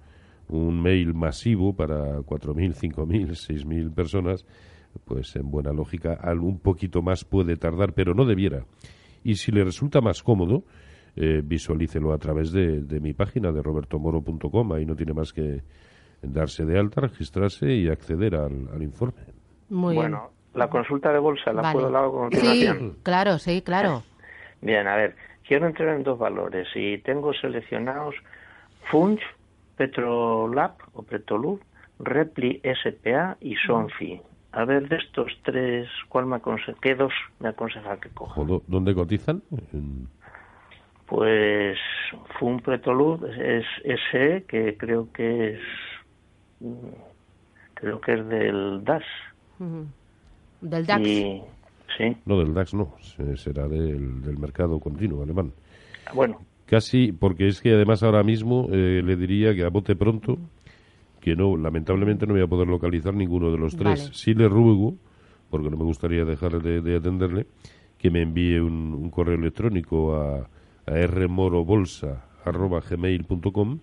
un 0.49 0.83
mail 0.83 1.15
masivo 1.15 1.73
para 1.75 2.19
4.000, 2.21 2.75
5.000, 2.75 3.31
6.000 3.35 3.91
personas, 3.95 4.45
pues 5.07 5.35
en 5.37 5.51
buena 5.51 5.73
lógica 5.73 6.15
al- 6.21 6.41
un 6.41 6.59
poquito 6.59 7.01
más 7.03 7.25
puede 7.25 7.57
tardar, 7.57 7.93
pero 7.95 8.13
no 8.15 8.25
debiera. 8.27 8.67
Y 9.25 9.37
si 9.37 9.53
le 9.53 9.65
resulta 9.65 10.01
más 10.01 10.23
cómodo, 10.23 10.65
eh, 11.17 11.41
visualícelo 11.45 12.13
a 12.13 12.19
través 12.19 12.53
de, 12.53 12.83
de 12.83 13.01
mi 13.01 13.15
página 13.15 13.51
de 13.53 13.63
robertomoro.com. 13.63 14.73
Ahí 14.73 14.85
no 14.85 14.95
tiene 14.97 15.15
más 15.15 15.33
que 15.33 15.63
darse 16.23 16.65
de 16.67 16.79
alta, 16.79 17.01
registrarse 17.01 17.73
y 17.75 17.89
acceder 17.89 18.35
al, 18.37 18.69
al 18.73 18.83
informe. 18.83 19.23
Muy 19.71 19.95
bien. 19.95 20.13
La 20.55 20.69
consulta 20.69 21.13
de 21.13 21.19
bolsa 21.19 21.53
la 21.53 21.63
Vale. 21.63 21.75
puedo 21.75 21.91
dar 21.91 22.05
a 22.05 22.09
Sí, 22.09 22.13
continuación. 22.13 22.97
claro, 23.03 23.39
sí, 23.39 23.63
claro. 23.63 24.03
Bien, 24.61 24.87
a 24.89 24.97
ver, 24.97 25.17
quiero 25.47 25.67
entrar 25.67 25.95
en 25.97 26.03
dos 26.03 26.19
valores 26.19 26.69
y 26.75 26.99
tengo 26.99 27.33
seleccionados 27.35 28.15
Funch, 28.91 29.21
Petrolab 29.77 30.73
o 30.93 31.03
Petrolub, 31.03 31.61
Repli 31.99 32.61
SPA 32.65 33.37
y 33.41 33.55
Sonfi. 33.57 34.21
A 34.53 34.65
ver, 34.65 34.89
de 34.89 34.97
estos 34.97 35.33
tres, 35.45 35.89
¿cuál 36.09 36.27
me 36.27 36.37
aconseja? 36.37 36.77
¿Qué 36.83 36.95
dos 36.97 37.13
me 37.39 37.49
aconseja 37.51 37.99
que 38.01 38.09
coja? 38.11 38.41
¿Dónde 38.67 38.95
cotizan? 38.95 39.43
Pues 41.07 41.79
Fun 42.39 42.61
Petrolub 42.61 43.25
es 43.27 43.65
ese 43.85 44.45
que 44.49 44.77
creo 44.77 45.09
que 45.13 45.55
es 45.55 45.61
mm, 46.61 46.89
creo 47.75 48.01
que 48.01 48.13
es 48.15 48.27
del 48.29 48.85
DAS. 48.85 49.05
Del 50.61 50.87
DAX. 50.87 51.09
Y 51.09 51.41
sí, 51.97 52.17
no, 52.27 52.39
del 52.39 52.53
DAX 52.55 52.75
no, 52.75 52.95
se- 53.01 53.37
será 53.37 53.67
del, 53.69 54.23
del 54.23 54.39
mercado 54.39 54.79
continuo 54.81 55.23
alemán. 55.23 55.53
bueno, 56.15 56.41
Casi, 56.67 57.11
porque 57.13 57.49
es 57.49 57.61
que 57.61 57.73
además 57.75 58.03
ahora 58.05 58.23
mismo 58.23 58.69
eh, 58.71 59.03
le 59.05 59.17
diría 59.17 59.53
que 59.55 59.65
a 59.65 59.69
bote 59.71 59.97
pronto, 59.97 60.39
que 61.21 61.35
no, 61.35 61.57
lamentablemente 61.57 62.27
no 62.27 62.35
voy 62.35 62.43
a 62.43 62.47
poder 62.47 62.69
localizar 62.69 63.13
ninguno 63.13 63.51
de 63.51 63.59
los 63.59 63.75
tres. 63.77 64.01
Vale. 64.03 64.15
Sí 64.15 64.35
le 64.35 64.49
ruego, 64.49 64.95
porque 65.51 65.69
no 65.69 65.77
me 65.77 65.83
gustaría 65.85 66.25
dejar 66.25 66.63
de, 66.63 66.81
de 66.81 66.97
atenderle, 66.97 67.47
que 67.99 68.09
me 68.11 68.23
envíe 68.23 68.59
un, 68.61 68.95
un 68.95 69.11
correo 69.11 69.35
electrónico 69.35 70.15
a, 70.15 70.49
a 70.87 71.07
rmorobolsa.gmail.com 71.07 73.79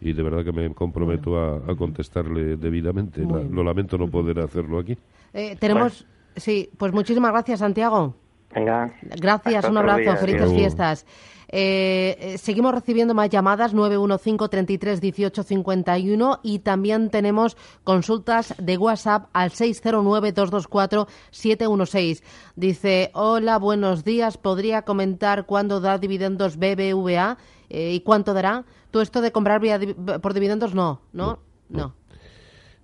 y 0.00 0.12
de 0.14 0.22
verdad 0.22 0.42
que 0.44 0.52
me 0.52 0.72
comprometo 0.74 1.38
a, 1.38 1.56
a 1.70 1.74
contestarle 1.76 2.56
debidamente. 2.56 3.20
La- 3.22 3.42
lo 3.42 3.62
lamento 3.62 3.98
no 3.98 4.08
poder 4.08 4.38
hacerlo 4.40 4.78
aquí. 4.78 4.96
Eh, 5.34 5.56
tenemos, 5.60 6.06
sí, 6.36 6.70
pues 6.76 6.92
muchísimas 6.92 7.32
gracias, 7.32 7.60
Santiago. 7.60 8.14
venga. 8.54 8.92
Gracias, 9.20 9.64
un 9.68 9.76
abrazo, 9.78 10.00
felices 10.20 10.50
fiestas. 10.56 11.06
Eh, 11.52 12.16
eh, 12.20 12.38
seguimos 12.38 12.72
recibiendo 12.72 13.12
más 13.12 13.28
llamadas 13.28 13.74
915 13.74 14.48
33 14.48 15.00
18 15.00 15.42
51 15.42 16.38
y 16.44 16.60
también 16.60 17.10
tenemos 17.10 17.56
consultas 17.82 18.54
de 18.58 18.76
WhatsApp 18.78 19.26
al 19.32 19.50
609 19.50 20.30
224 20.32 21.08
716. 21.32 22.22
Dice, 22.54 23.10
hola, 23.14 23.58
buenos 23.58 24.04
días, 24.04 24.38
¿podría 24.38 24.82
comentar 24.82 25.44
cuándo 25.46 25.80
da 25.80 25.98
dividendos 25.98 26.56
BBVA 26.56 27.36
Eh, 27.72 27.92
y 27.94 28.00
cuánto 28.00 28.32
dará? 28.34 28.64
Tú 28.90 29.00
esto 29.00 29.20
de 29.20 29.30
comprar 29.30 29.60
vía 29.60 29.78
di- 29.78 29.94
por 29.94 30.34
dividendos 30.34 30.74
no, 30.74 31.00
¿no? 31.12 31.38
No. 31.68 31.94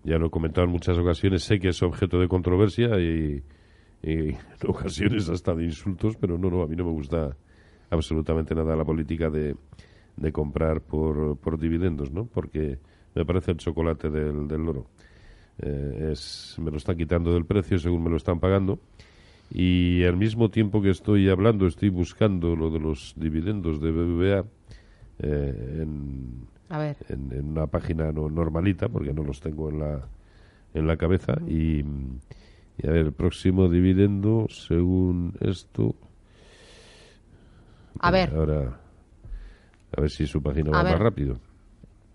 Ya 0.06 0.18
lo 0.18 0.26
he 0.28 0.30
comentado 0.30 0.66
en 0.66 0.70
muchas 0.70 0.96
ocasiones, 0.98 1.42
sé 1.42 1.58
que 1.58 1.70
es 1.70 1.82
objeto 1.82 2.20
de 2.20 2.28
controversia 2.28 2.98
y, 3.00 3.42
en 4.02 4.36
ocasiones 4.68 5.28
hasta 5.28 5.52
de 5.52 5.64
insultos, 5.64 6.16
pero 6.16 6.38
no, 6.38 6.48
no, 6.48 6.62
a 6.62 6.68
mí 6.68 6.76
no 6.76 6.84
me 6.84 6.92
gusta 6.92 7.36
absolutamente 7.90 8.54
nada 8.54 8.76
la 8.76 8.84
política 8.84 9.30
de, 9.30 9.56
de 10.16 10.32
comprar 10.32 10.80
por, 10.80 11.36
por 11.38 11.58
dividendos, 11.58 12.12
¿no? 12.12 12.24
Porque 12.26 12.78
me 13.16 13.24
parece 13.24 13.50
el 13.50 13.56
chocolate 13.56 14.08
del, 14.08 14.46
del 14.46 14.62
loro. 14.62 14.86
Eh, 15.58 16.10
es, 16.12 16.54
me 16.62 16.70
lo 16.70 16.76
están 16.76 16.96
quitando 16.96 17.32
del 17.32 17.44
precio 17.44 17.78
según 17.78 18.04
me 18.04 18.10
lo 18.10 18.16
están 18.16 18.38
pagando 18.38 18.78
y 19.50 20.04
al 20.04 20.16
mismo 20.16 20.50
tiempo 20.50 20.82
que 20.82 20.90
estoy 20.90 21.30
hablando 21.30 21.66
estoy 21.66 21.88
buscando 21.88 22.54
lo 22.54 22.70
de 22.70 22.78
los 22.78 23.14
dividendos 23.16 23.80
de 23.80 23.90
BBVA 23.90 24.44
eh, 25.20 25.78
en, 25.82 26.46
A 26.68 26.78
ver. 26.78 26.96
en, 27.08 27.32
en 27.32 27.50
una 27.50 27.66
página 27.66 28.10
no, 28.12 28.28
normalita 28.28 28.88
porque 28.88 29.12
no 29.12 29.22
los 29.22 29.40
tengo 29.40 29.70
en 29.70 29.78
la 29.80 30.00
en 30.74 30.86
la 30.86 30.96
cabeza 30.96 31.34
y, 31.46 31.78
y 31.80 32.86
a 32.86 32.90
ver 32.90 33.06
el 33.06 33.12
próximo 33.12 33.68
dividendo 33.68 34.46
según 34.50 35.34
esto 35.40 35.94
A 38.00 38.10
ver. 38.10 38.34
ahora 38.34 38.80
a 39.96 40.00
ver 40.00 40.10
si 40.10 40.26
su 40.26 40.42
página 40.42 40.70
A 40.70 40.78
va 40.78 40.82
ver. 40.82 40.92
más 40.94 41.02
rápido 41.02 41.38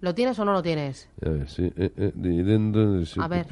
¿Lo 0.01 0.15
tienes 0.15 0.37
o 0.39 0.45
no 0.45 0.51
lo 0.53 0.63
tienes? 0.63 1.07
a 1.23 1.29
ver, 1.29 1.47
sí, 1.47 1.71
eh, 1.75 1.91
eh, 1.95 2.11
dividendo 2.15 3.03
A 3.19 3.27
ver. 3.27 3.45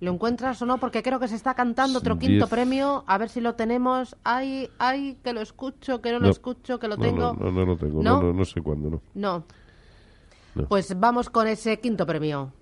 ¿Lo 0.00 0.12
encuentras 0.12 0.60
o 0.62 0.66
no? 0.66 0.78
Porque 0.78 1.02
creo 1.02 1.20
que 1.20 1.28
se 1.28 1.34
está 1.36 1.52
cantando 1.52 1.98
otro 1.98 2.14
Diez. 2.14 2.30
quinto 2.30 2.48
premio. 2.48 3.04
A 3.06 3.18
ver 3.18 3.28
si 3.28 3.42
lo 3.42 3.54
tenemos. 3.54 4.16
Ay, 4.24 4.70
ay, 4.78 5.18
que 5.22 5.34
lo 5.34 5.42
escucho, 5.42 6.00
que 6.00 6.10
no, 6.10 6.20
lo 6.20 6.30
escucho, 6.30 6.78
que 6.78 6.88
lo 6.88 6.96
no, 6.96 7.02
tengo. 7.02 7.34
no, 7.34 7.34
no, 7.34 7.50
no 7.52 7.66
lo 7.66 7.76
tengo 7.76 8.02
¿No? 8.02 8.16
no, 8.16 8.22
no, 8.28 8.32
no 8.32 8.44
sé 8.46 8.62
cuándo 8.62 8.88
no 8.88 9.02
No. 9.14 9.44
Pues 10.68 10.98
vamos 10.98 11.30
con 11.30 11.46
ese 11.46 11.80
quinto 11.80 12.06
premio. 12.06 12.52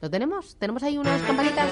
¿Lo 0.00 0.10
tenemos? 0.10 0.56
¿Tenemos 0.56 0.82
ahí 0.82 0.98
unas 0.98 1.20
campanitas? 1.22 1.70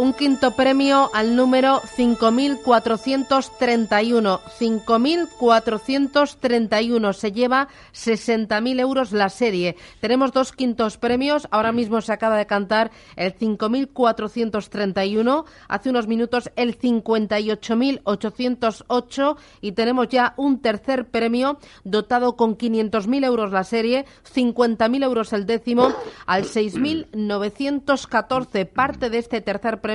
Un 0.00 0.14
quinto 0.14 0.52
premio 0.52 1.10
al 1.12 1.36
número 1.36 1.82
5431. 1.94 4.40
5431 4.58 7.12
se 7.12 7.32
lleva 7.32 7.68
60.000 7.92 8.80
euros 8.80 9.12
la 9.12 9.28
serie. 9.28 9.76
Tenemos 10.00 10.32
dos 10.32 10.52
quintos 10.52 10.96
premios. 10.96 11.46
Ahora 11.50 11.72
mismo 11.72 12.00
se 12.00 12.14
acaba 12.14 12.38
de 12.38 12.46
cantar 12.46 12.90
el 13.14 13.34
5431. 13.34 15.44
Hace 15.68 15.90
unos 15.90 16.06
minutos 16.06 16.50
el 16.56 16.78
58.808. 16.78 19.36
Y 19.60 19.72
tenemos 19.72 20.08
ya 20.08 20.32
un 20.38 20.62
tercer 20.62 21.08
premio 21.08 21.58
dotado 21.84 22.36
con 22.36 22.56
500.000 22.56 23.26
euros 23.26 23.52
la 23.52 23.64
serie, 23.64 24.06
50.000 24.34 25.04
euros 25.04 25.34
el 25.34 25.44
décimo, 25.44 25.92
al 26.24 26.44
6.914. 26.44 28.66
Parte 28.66 29.10
de 29.10 29.18
este 29.18 29.42
tercer 29.42 29.82
premio 29.82 29.89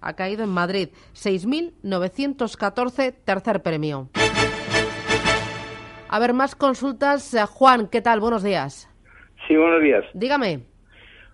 ha 0.00 0.12
caído 0.14 0.44
en 0.44 0.50
Madrid. 0.50 0.88
6.914, 1.14 3.14
tercer 3.24 3.62
premio. 3.62 4.08
A 6.08 6.18
ver, 6.18 6.32
más 6.32 6.56
consultas. 6.56 7.32
Eh, 7.34 7.44
Juan, 7.46 7.86
¿qué 7.86 8.00
tal? 8.00 8.20
Buenos 8.20 8.42
días. 8.42 8.88
Sí, 9.46 9.56
buenos 9.56 9.80
días. 9.80 10.04
Dígame. 10.12 10.60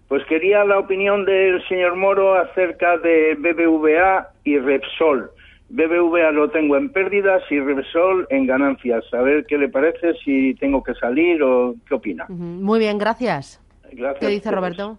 Pues 0.09 0.25
quería 0.27 0.65
la 0.65 0.79
opinión 0.79 1.25
del 1.25 1.67
señor 1.67 1.97
Moro 1.97 2.39
acerca 2.39 2.97
de 2.99 3.35
BBVA 3.35 4.29
y 4.45 4.59
Repsol. 4.59 5.31
BBVA 5.69 6.31
lo 6.31 6.49
tengo 6.51 6.77
en 6.77 6.93
pérdidas 6.93 7.43
y 7.51 7.59
Repsol 7.59 8.27
en 8.31 8.47
ganancias. 8.47 9.05
A 9.13 9.23
ver 9.23 9.47
qué 9.47 9.59
le 9.59 9.69
parece, 9.69 10.15
si 10.25 10.55
tengo 10.55 10.83
que 10.83 10.95
salir 10.95 11.43
o 11.43 11.75
qué 11.89 11.95
opina. 11.95 12.27
Muy 12.29 12.79
bien, 12.79 12.99
gracias. 12.99 13.61
Gracias. 13.93 14.21
¿Qué 14.21 14.29
dice 14.29 14.51
Roberto? 14.51 14.99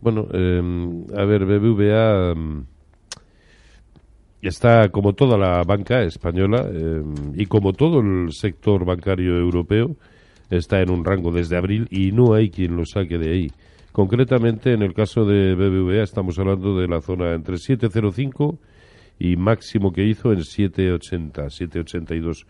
Bueno, 0.00 0.28
eh, 0.32 0.62
a 1.16 1.24
ver, 1.24 1.44
BBVA 1.44 2.34
mm, 2.34 2.66
está 4.42 4.88
como 4.90 5.14
toda 5.14 5.38
la 5.38 5.62
banca 5.62 6.02
española 6.02 6.66
eh, 6.70 7.02
y 7.34 7.46
como 7.46 7.72
todo 7.72 8.00
el 8.00 8.32
sector 8.32 8.84
bancario 8.84 9.36
europeo, 9.38 9.96
está 10.50 10.80
en 10.80 10.90
un 10.90 11.04
rango 11.04 11.32
desde 11.32 11.56
abril 11.56 11.88
y 11.90 12.12
no 12.12 12.34
hay 12.34 12.50
quien 12.50 12.76
lo 12.76 12.84
saque 12.84 13.18
de 13.18 13.32
ahí. 13.32 13.50
Concretamente, 13.92 14.72
en 14.72 14.82
el 14.82 14.92
caso 14.92 15.24
de 15.24 15.54
BBVA 15.54 16.02
estamos 16.02 16.38
hablando 16.38 16.78
de 16.78 16.86
la 16.86 17.00
zona 17.00 17.32
entre 17.32 17.56
705 17.56 18.58
y 19.18 19.36
máximo 19.36 19.92
que 19.92 20.04
hizo 20.04 20.32
en 20.32 20.44
780, 20.44 21.48
782 21.48 22.46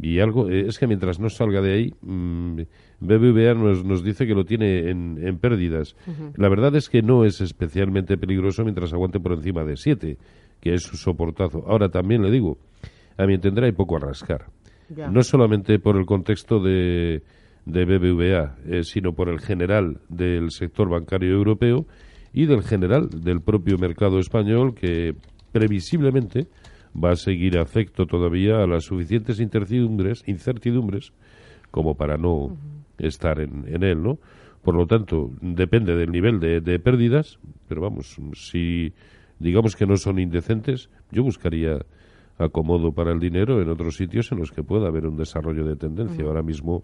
y 0.00 0.20
algo 0.20 0.48
eh, 0.48 0.66
es 0.66 0.78
que 0.78 0.86
mientras 0.86 1.18
no 1.20 1.28
salga 1.28 1.60
de 1.60 1.74
ahí 1.74 1.94
mm, 2.00 2.60
BBVA 3.00 3.54
nos, 3.54 3.84
nos 3.84 4.04
dice 4.04 4.26
que 4.26 4.34
lo 4.34 4.44
tiene 4.44 4.90
en, 4.90 5.18
en 5.26 5.38
pérdidas. 5.38 5.96
La 6.36 6.48
verdad 6.48 6.74
es 6.76 6.88
que 6.88 7.02
no 7.02 7.24
es 7.24 7.40
especialmente 7.40 8.18
peligroso 8.18 8.62
mientras 8.62 8.92
aguante 8.92 9.20
por 9.20 9.32
encima 9.32 9.64
de 9.64 9.76
7 9.76 10.18
que 10.60 10.74
es 10.74 10.82
su 10.82 10.96
soportazo. 10.96 11.64
Ahora 11.66 11.88
también 11.88 12.22
le 12.22 12.30
digo 12.30 12.58
a 13.16 13.26
mi 13.26 13.34
entender 13.34 13.64
hay 13.64 13.72
poco 13.72 13.96
a 13.96 14.00
rascar. 14.00 14.46
Ya. 14.88 15.08
no 15.08 15.22
solamente 15.22 15.78
por 15.78 15.96
el 15.96 16.04
contexto 16.04 16.58
de, 16.58 17.22
de 17.64 17.84
BBVA, 17.84 18.56
eh, 18.66 18.82
sino 18.82 19.12
por 19.12 19.28
el 19.28 19.38
general 19.38 20.00
del 20.08 20.50
sector 20.50 20.88
bancario 20.88 21.30
europeo 21.30 21.86
y 22.32 22.46
del 22.46 22.64
general 22.64 23.08
del 23.08 23.40
propio 23.40 23.78
mercado 23.78 24.18
español 24.18 24.74
que 24.74 25.14
previsiblemente 25.52 26.48
va 26.92 27.12
a 27.12 27.16
seguir 27.16 27.56
afecto 27.58 28.06
todavía 28.06 28.64
a 28.64 28.66
las 28.66 28.84
suficientes 28.84 29.38
incertidumbres, 29.38 30.24
incertidumbres 30.26 31.12
como 31.70 31.94
para 31.94 32.16
no 32.16 32.56
estar 33.00 33.40
en, 33.40 33.64
en 33.66 33.82
él, 33.82 34.02
¿no? 34.02 34.18
Por 34.62 34.74
lo 34.76 34.86
tanto, 34.86 35.30
depende 35.40 35.96
del 35.96 36.10
nivel 36.12 36.38
de, 36.38 36.60
de 36.60 36.78
pérdidas, 36.78 37.38
pero 37.68 37.80
vamos, 37.80 38.16
si 38.34 38.92
digamos 39.38 39.74
que 39.76 39.86
no 39.86 39.96
son 39.96 40.18
indecentes, 40.18 40.90
yo 41.10 41.22
buscaría 41.22 41.78
acomodo 42.38 42.92
para 42.92 43.12
el 43.12 43.20
dinero 43.20 43.60
en 43.60 43.68
otros 43.68 43.96
sitios 43.96 44.30
en 44.32 44.38
los 44.38 44.50
que 44.50 44.62
pueda 44.62 44.88
haber 44.88 45.06
un 45.06 45.16
desarrollo 45.16 45.64
de 45.64 45.76
tendencia. 45.76 46.24
Ahora 46.24 46.42
mismo 46.42 46.82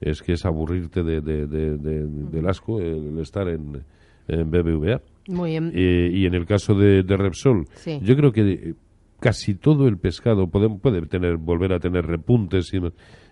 es 0.00 0.22
que 0.22 0.32
es 0.32 0.44
aburrirte 0.44 1.02
de, 1.02 1.20
de- 1.20 1.46
de- 1.46 1.78
de- 1.78 2.06
del 2.06 2.48
asco 2.48 2.80
el 2.80 3.18
estar 3.18 3.48
en, 3.48 3.82
en 4.28 4.50
BBVA. 4.50 5.00
Muy 5.28 5.50
bien. 5.50 5.72
Eh, 5.74 6.10
y 6.12 6.26
en 6.26 6.34
el 6.34 6.44
caso 6.46 6.74
de, 6.74 7.02
de 7.02 7.16
Repsol, 7.16 7.66
Sí. 7.74 7.98
yo 8.02 8.16
creo 8.16 8.32
que 8.32 8.52
eh, 8.52 8.74
casi 9.20 9.54
todo 9.54 9.88
el 9.88 9.96
pescado 9.98 10.46
puede, 10.48 10.68
puede 10.78 11.02
tener, 11.06 11.36
volver 11.38 11.72
a 11.72 11.80
tener 11.80 12.06
repuntes, 12.06 12.72
y 12.74 12.80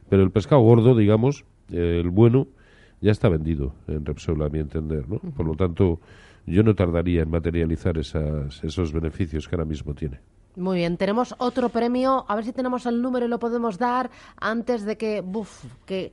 pero 0.08 0.22
el 0.22 0.30
pescado 0.30 0.62
gordo, 0.62 0.94
digamos, 0.96 1.44
el 1.72 2.10
bueno, 2.10 2.46
ya 3.00 3.10
está 3.10 3.28
vendido 3.28 3.74
en 3.88 4.04
Repsol, 4.04 4.42
a 4.42 4.48
mi 4.48 4.60
entender. 4.60 5.08
¿no? 5.08 5.18
Por 5.18 5.46
lo 5.46 5.54
tanto, 5.54 6.00
yo 6.46 6.62
no 6.62 6.74
tardaría 6.74 7.22
en 7.22 7.30
materializar 7.30 7.98
esas, 7.98 8.62
esos 8.62 8.92
beneficios 8.92 9.48
que 9.48 9.56
ahora 9.56 9.64
mismo 9.64 9.94
tiene. 9.94 10.20
Muy 10.56 10.78
bien, 10.78 10.96
tenemos 10.96 11.34
otro 11.38 11.70
premio. 11.70 12.24
A 12.28 12.36
ver 12.36 12.44
si 12.44 12.52
tenemos 12.52 12.84
el 12.86 13.00
número 13.00 13.26
y 13.26 13.28
lo 13.28 13.38
podemos 13.38 13.78
dar 13.78 14.10
antes 14.36 14.84
de 14.84 14.96
que. 14.96 15.22
Buf, 15.22 15.64
que. 15.86 16.12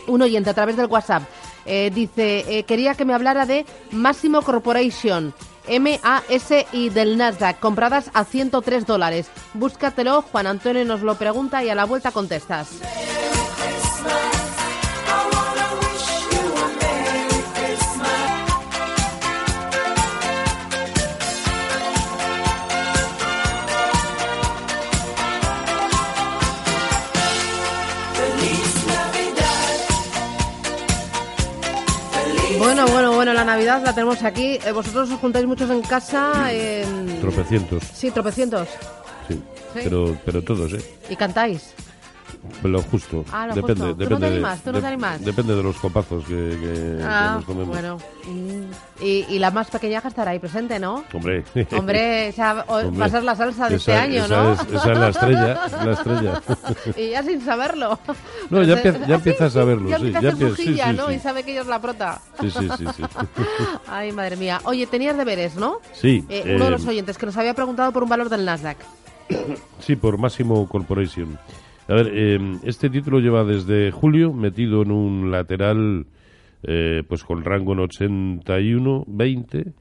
Un 0.06 0.22
oyente 0.22 0.50
a 0.50 0.54
través 0.54 0.76
del 0.76 0.86
WhatsApp 0.86 1.24
eh, 1.64 1.90
dice, 1.92 2.44
eh, 2.48 2.62
quería 2.62 2.94
que 2.94 3.04
me 3.04 3.12
hablara 3.12 3.44
de 3.44 3.66
Máximo 3.90 4.40
Corporation. 4.42 5.34
MASI 5.68 6.90
del 6.90 7.16
Nasdaq, 7.16 7.58
compradas 7.58 8.10
a 8.14 8.24
103 8.24 8.86
dólares. 8.86 9.28
Búscatelo, 9.54 10.22
Juan 10.22 10.46
Antonio 10.46 10.84
nos 10.84 11.02
lo 11.02 11.16
pregunta 11.16 11.62
y 11.64 11.68
a 11.68 11.74
la 11.74 11.84
vuelta 11.84 12.12
contestas. 12.12 12.68
Navidad 33.46 33.82
la 33.84 33.94
tenemos 33.94 34.22
aquí. 34.22 34.58
Eh, 34.66 34.72
vosotros 34.72 35.10
os 35.10 35.18
juntáis 35.20 35.46
muchos 35.46 35.70
en 35.70 35.80
casa. 35.82 36.52
en- 36.52 37.20
Tropecientos, 37.20 37.82
Sí, 37.94 38.10
tropecientos. 38.10 38.68
sí. 39.28 39.34
Sí. 39.74 39.80
Pero, 39.84 40.16
pero 40.24 40.42
todos, 40.42 40.72
¿eh? 40.72 40.80
Y 41.10 41.16
cantáis. 41.16 41.72
Lo 42.62 42.82
justo. 42.82 43.24
Ah, 43.32 43.46
lo 43.48 43.54
depende, 43.54 43.82
justo. 43.84 43.96
¿Tú 43.96 44.02
no 44.02 44.08
te 44.08 44.14
depende, 44.14 44.26
animas? 44.26 44.62
¿Tú 44.62 44.72
no 44.72 44.80
te 44.80 44.86
animas? 44.86 45.24
depende 45.24 45.54
de 45.56 45.62
los 45.62 45.76
copazos 45.76 46.24
que, 46.24 46.34
que- 46.34 46.96
que 46.98 47.04
Ah, 47.04 47.32
nos 47.36 47.46
tomemos. 47.46 47.68
bueno. 47.68 47.98
Y, 49.00 49.24
y 49.28 49.38
la 49.38 49.50
más 49.50 49.70
pequeñaja 49.70 50.08
estará 50.08 50.30
ahí 50.32 50.38
presente, 50.38 50.78
¿no? 50.78 51.04
Hombre, 51.12 51.44
Hombre, 51.78 52.28
esa 52.28 52.64
Hombre, 52.68 52.98
va 52.98 53.06
a 53.06 53.08
ser 53.08 53.22
la 53.24 53.36
salsa 53.36 53.68
de 53.68 53.76
este 53.76 53.92
año, 53.94 54.24
esa 54.24 54.42
¿no? 54.42 54.52
Es, 54.52 54.60
esa 54.72 54.92
es 54.92 54.98
la 54.98 55.08
estrella, 55.08 55.60
la 55.84 55.92
estrella. 55.92 56.42
y 56.96 57.10
ya 57.10 57.22
sin 57.22 57.40
saberlo. 57.42 57.98
No, 58.50 58.62
ya 58.62 58.76
se- 58.82 59.00
ya 59.06 59.16
Ah, 59.16 59.20
sí, 59.22 59.30
a 59.44 59.50
saberlo, 59.50 59.88
Ya 59.90 59.98
sí, 59.98 60.10
ya 60.10 60.16
a 60.16 60.18
hacer 60.20 60.34
empie- 60.34 60.56
sí, 60.56 60.62
sí, 60.76 60.96
¿no? 60.96 61.08
sí. 61.08 61.14
Y 61.14 61.18
sabe 61.18 61.42
que 61.42 61.52
ella 61.52 61.60
es 61.62 61.66
la 61.66 61.80
prota. 61.80 62.20
Sí, 62.40 62.50
sí, 62.50 62.68
sí, 62.78 62.84
sí. 62.96 63.02
Ay, 63.88 64.12
madre 64.12 64.36
mía. 64.36 64.60
Oye, 64.64 64.86
tenías 64.86 65.16
deberes, 65.16 65.56
¿no? 65.56 65.78
Sí, 65.92 66.24
Eh, 66.28 66.42
uno 66.54 66.64
de 66.64 66.68
eh, 66.68 66.70
los 66.70 66.86
oyentes 66.86 67.18
que 67.18 67.26
nos 67.26 67.36
había 67.36 67.54
preguntado 67.54 67.92
por 67.92 68.02
un 68.02 68.08
valor 68.08 68.28
del 68.28 68.44
Nasdaq. 68.44 68.76
Sí, 69.80 69.94
por 69.96 70.18
Máximo 70.18 70.66
Corporation. 70.68 71.38
A 71.88 71.94
ver, 71.94 72.10
eh, 72.12 72.38
este 72.64 72.90
título 72.90 73.20
lleva 73.20 73.44
desde 73.44 73.92
julio 73.92 74.32
metido 74.32 74.82
en 74.82 74.90
un 74.90 75.30
lateral 75.30 76.06
eh, 76.64 77.04
pues 77.06 77.22
con 77.22 77.44
rango 77.44 77.74
en 77.74 77.78
81, 77.78 79.04
20 79.06 79.72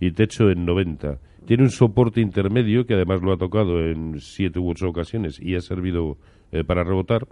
y 0.00 0.10
techo 0.10 0.50
en 0.50 0.64
90. 0.64 1.18
Tiene 1.46 1.62
un 1.62 1.70
soporte 1.70 2.20
intermedio 2.20 2.84
que 2.84 2.94
además 2.94 3.22
lo 3.22 3.32
ha 3.32 3.36
tocado 3.36 3.80
en 3.80 4.20
siete 4.20 4.58
u 4.58 4.68
ocho 4.68 4.88
ocasiones 4.88 5.38
y 5.40 5.54
ha 5.54 5.60
servido 5.60 6.16
eh, 6.50 6.64
para 6.64 6.82
rebotar, 6.82 7.28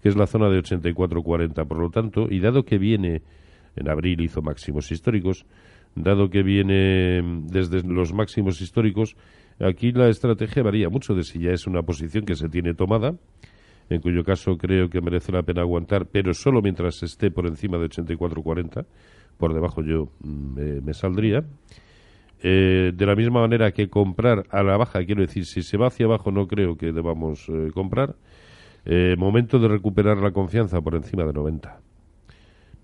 que 0.00 0.08
es 0.08 0.16
la 0.16 0.28
zona 0.28 0.48
de 0.50 0.60
84-40. 0.60 1.66
Por 1.66 1.78
lo 1.78 1.90
tanto, 1.90 2.28
y 2.30 2.38
dado 2.38 2.62
que 2.62 2.78
viene, 2.78 3.22
en 3.74 3.90
abril 3.90 4.20
hizo 4.20 4.40
máximos 4.40 4.92
históricos, 4.92 5.46
dado 5.96 6.30
que 6.30 6.44
viene 6.44 7.22
mm, 7.22 7.46
desde 7.48 7.82
los 7.82 8.12
máximos 8.12 8.60
históricos, 8.60 9.16
aquí 9.60 9.92
la 9.92 10.08
estrategia 10.08 10.62
varía 10.62 10.88
mucho 10.88 11.14
de 11.14 11.24
si 11.24 11.40
ya 11.40 11.50
es 11.52 11.66
una 11.66 11.82
posición 11.82 12.24
que 12.24 12.36
se 12.36 12.48
tiene 12.48 12.74
tomada, 12.74 13.14
en 13.90 14.00
cuyo 14.00 14.22
caso 14.24 14.56
creo 14.58 14.88
que 14.90 15.00
merece 15.00 15.32
la 15.32 15.42
pena 15.42 15.62
aguantar, 15.62 16.06
pero 16.06 16.34
solo 16.34 16.60
mientras 16.62 17.02
esté 17.02 17.30
por 17.30 17.46
encima 17.46 17.78
de 17.78 17.86
84-40, 17.86 18.84
por 19.38 19.54
debajo 19.54 19.82
yo 19.82 20.10
mm, 20.20 20.54
me- 20.54 20.80
me 20.80 20.94
saldría. 20.94 21.44
Eh, 22.40 22.92
de 22.94 23.06
la 23.06 23.16
misma 23.16 23.40
manera 23.40 23.72
que 23.72 23.88
comprar 23.88 24.44
a 24.50 24.62
la 24.62 24.76
baja, 24.76 25.04
quiero 25.04 25.22
decir, 25.22 25.44
si 25.44 25.62
se 25.62 25.76
va 25.76 25.88
hacia 25.88 26.06
abajo 26.06 26.30
no 26.30 26.46
creo 26.46 26.76
que 26.76 26.92
debamos 26.92 27.48
eh, 27.48 27.70
comprar. 27.74 28.14
Eh, 28.84 29.16
momento 29.18 29.58
de 29.58 29.68
recuperar 29.68 30.18
la 30.18 30.30
confianza 30.30 30.80
por 30.80 30.94
encima 30.94 31.24
de 31.24 31.32
90. 31.32 31.80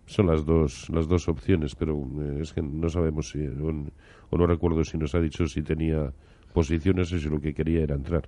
Son 0.06 0.26
las 0.26 0.44
dos 0.44 0.90
las 0.90 1.06
dos 1.08 1.28
opciones, 1.28 1.74
pero 1.76 1.96
eh, 2.20 2.40
es 2.42 2.52
que 2.52 2.60
no 2.62 2.88
sabemos 2.88 3.30
si, 3.30 3.38
o, 3.46 4.36
no 4.36 4.46
recuerdo 4.46 4.84
si 4.84 4.98
nos 4.98 5.14
ha 5.14 5.20
dicho 5.20 5.46
si 5.46 5.62
tenía 5.62 6.12
posiciones 6.54 7.12
o 7.12 7.18
si 7.18 7.28
lo 7.28 7.38
que 7.40 7.52
quería 7.52 7.82
era 7.82 7.94
entrar. 7.96 8.26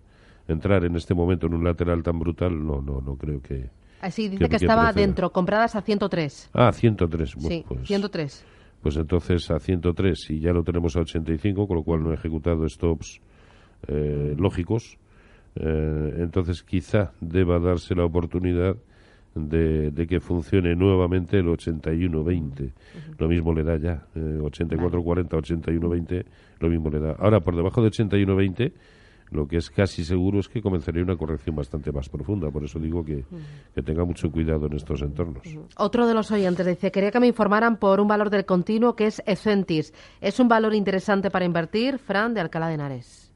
Entrar 0.49 0.85
en 0.85 0.95
este 0.97 1.15
momento 1.15 1.47
en 1.47 1.55
un 1.55 1.65
lateral 1.65 2.03
tan 2.03 2.19
brutal, 2.19 2.53
no, 2.67 2.83
no, 2.83 3.01
no 3.01 3.17
creo 3.17 3.41
que. 3.41 3.71
Así, 4.03 4.29
dice 4.29 4.45
que- 4.45 4.51
que 4.51 4.57
estaba 4.57 4.83
proceda. 4.83 5.01
dentro, 5.07 5.31
compradas 5.33 5.75
a 5.77 5.81
103. 5.81 6.51
Ah, 6.53 6.71
103. 6.73 7.35
Bueno, 7.37 7.49
sí, 7.49 7.65
pues, 7.67 7.87
103. 7.87 8.45
pues 8.83 8.97
entonces 8.97 9.51
a 9.51 9.59
103 9.59 10.31
y 10.31 10.41
ya 10.41 10.53
lo 10.53 10.62
tenemos 10.62 10.95
a 10.97 11.01
85, 11.01 11.67
con 11.67 11.77
lo 11.79 11.83
cual 11.83 12.03
no 12.03 12.11
he 12.11 12.15
ejecutado 12.15 12.69
stops 12.69 13.21
eh, 13.89 14.35
lógicos. 14.39 14.99
Eh, 15.57 16.15
entonces 16.19 16.62
quizá 16.62 17.12
deba 17.21 17.59
darse 17.59 17.95
la 17.95 18.05
oportunidad 18.05 18.77
de, 19.37 19.90
de 19.90 20.07
que 20.07 20.18
funcione 20.20 20.75
nuevamente 20.75 21.38
el 21.38 21.46
81-20. 21.46 22.72
Lo 23.18 23.29
mismo 23.29 23.53
le 23.53 23.62
da 23.62 23.77
ya. 23.77 24.07
eh, 24.14 24.38
84-40, 24.40 25.29
81-20, 25.29 26.25
lo 26.61 26.68
mismo 26.68 26.90
le 26.90 26.99
da. 27.01 27.12
Ahora, 27.18 27.40
por 27.40 27.55
debajo 27.55 27.83
de 27.83 27.90
81-20, 27.90 28.72
lo 29.33 29.46
que 29.49 29.57
es 29.57 29.70
casi 29.70 30.05
seguro 30.05 30.38
es 30.40 30.49
que 30.49 30.62
comenzaría 30.62 31.03
una 31.03 31.16
corrección 31.16 31.55
bastante 31.57 31.92
más 31.92 32.09
profunda. 32.09 32.51
Por 32.51 32.64
eso 32.64 32.79
digo 32.79 33.05
que, 33.05 33.25
que 33.75 33.83
tenga 33.83 34.05
mucho 34.05 34.31
cuidado 34.31 34.66
en 34.66 34.75
estos 34.75 35.03
entornos. 35.03 35.42
Otro 35.77 36.07
de 36.07 36.14
los 36.14 36.31
oyentes 36.31 36.64
dice, 36.66 36.90
quería 36.90 37.11
que 37.11 37.20
me 37.20 37.27
informaran 37.27 37.77
por 37.77 38.01
un 38.01 38.09
valor 38.09 38.31
del 38.31 38.44
continuo 38.46 38.94
que 38.96 39.07
es 39.07 39.22
Ecentis. 39.27 39.92
¿Es 40.20 40.38
un 40.40 40.49
valor 40.49 40.75
interesante 40.75 41.31
para 41.31 41.44
invertir? 41.44 41.99
Fran, 41.99 42.35
de 42.35 42.40
Alcalá 42.40 42.68
de 42.68 42.75
Henares. 42.75 43.33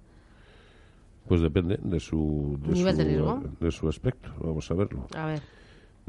Pues 1.26 1.40
depende 1.42 1.78
de 1.82 2.00
su, 2.00 2.58
de 2.62 2.72
¿Nivel 2.72 2.92
su, 2.94 2.98
de 2.98 3.04
riesgo? 3.04 3.42
de 3.60 3.70
su 3.70 3.88
aspecto. 3.88 4.32
Vamos 4.40 4.68
a 4.70 4.74
verlo. 4.74 5.06
A 5.16 5.26
ver. 5.26 5.40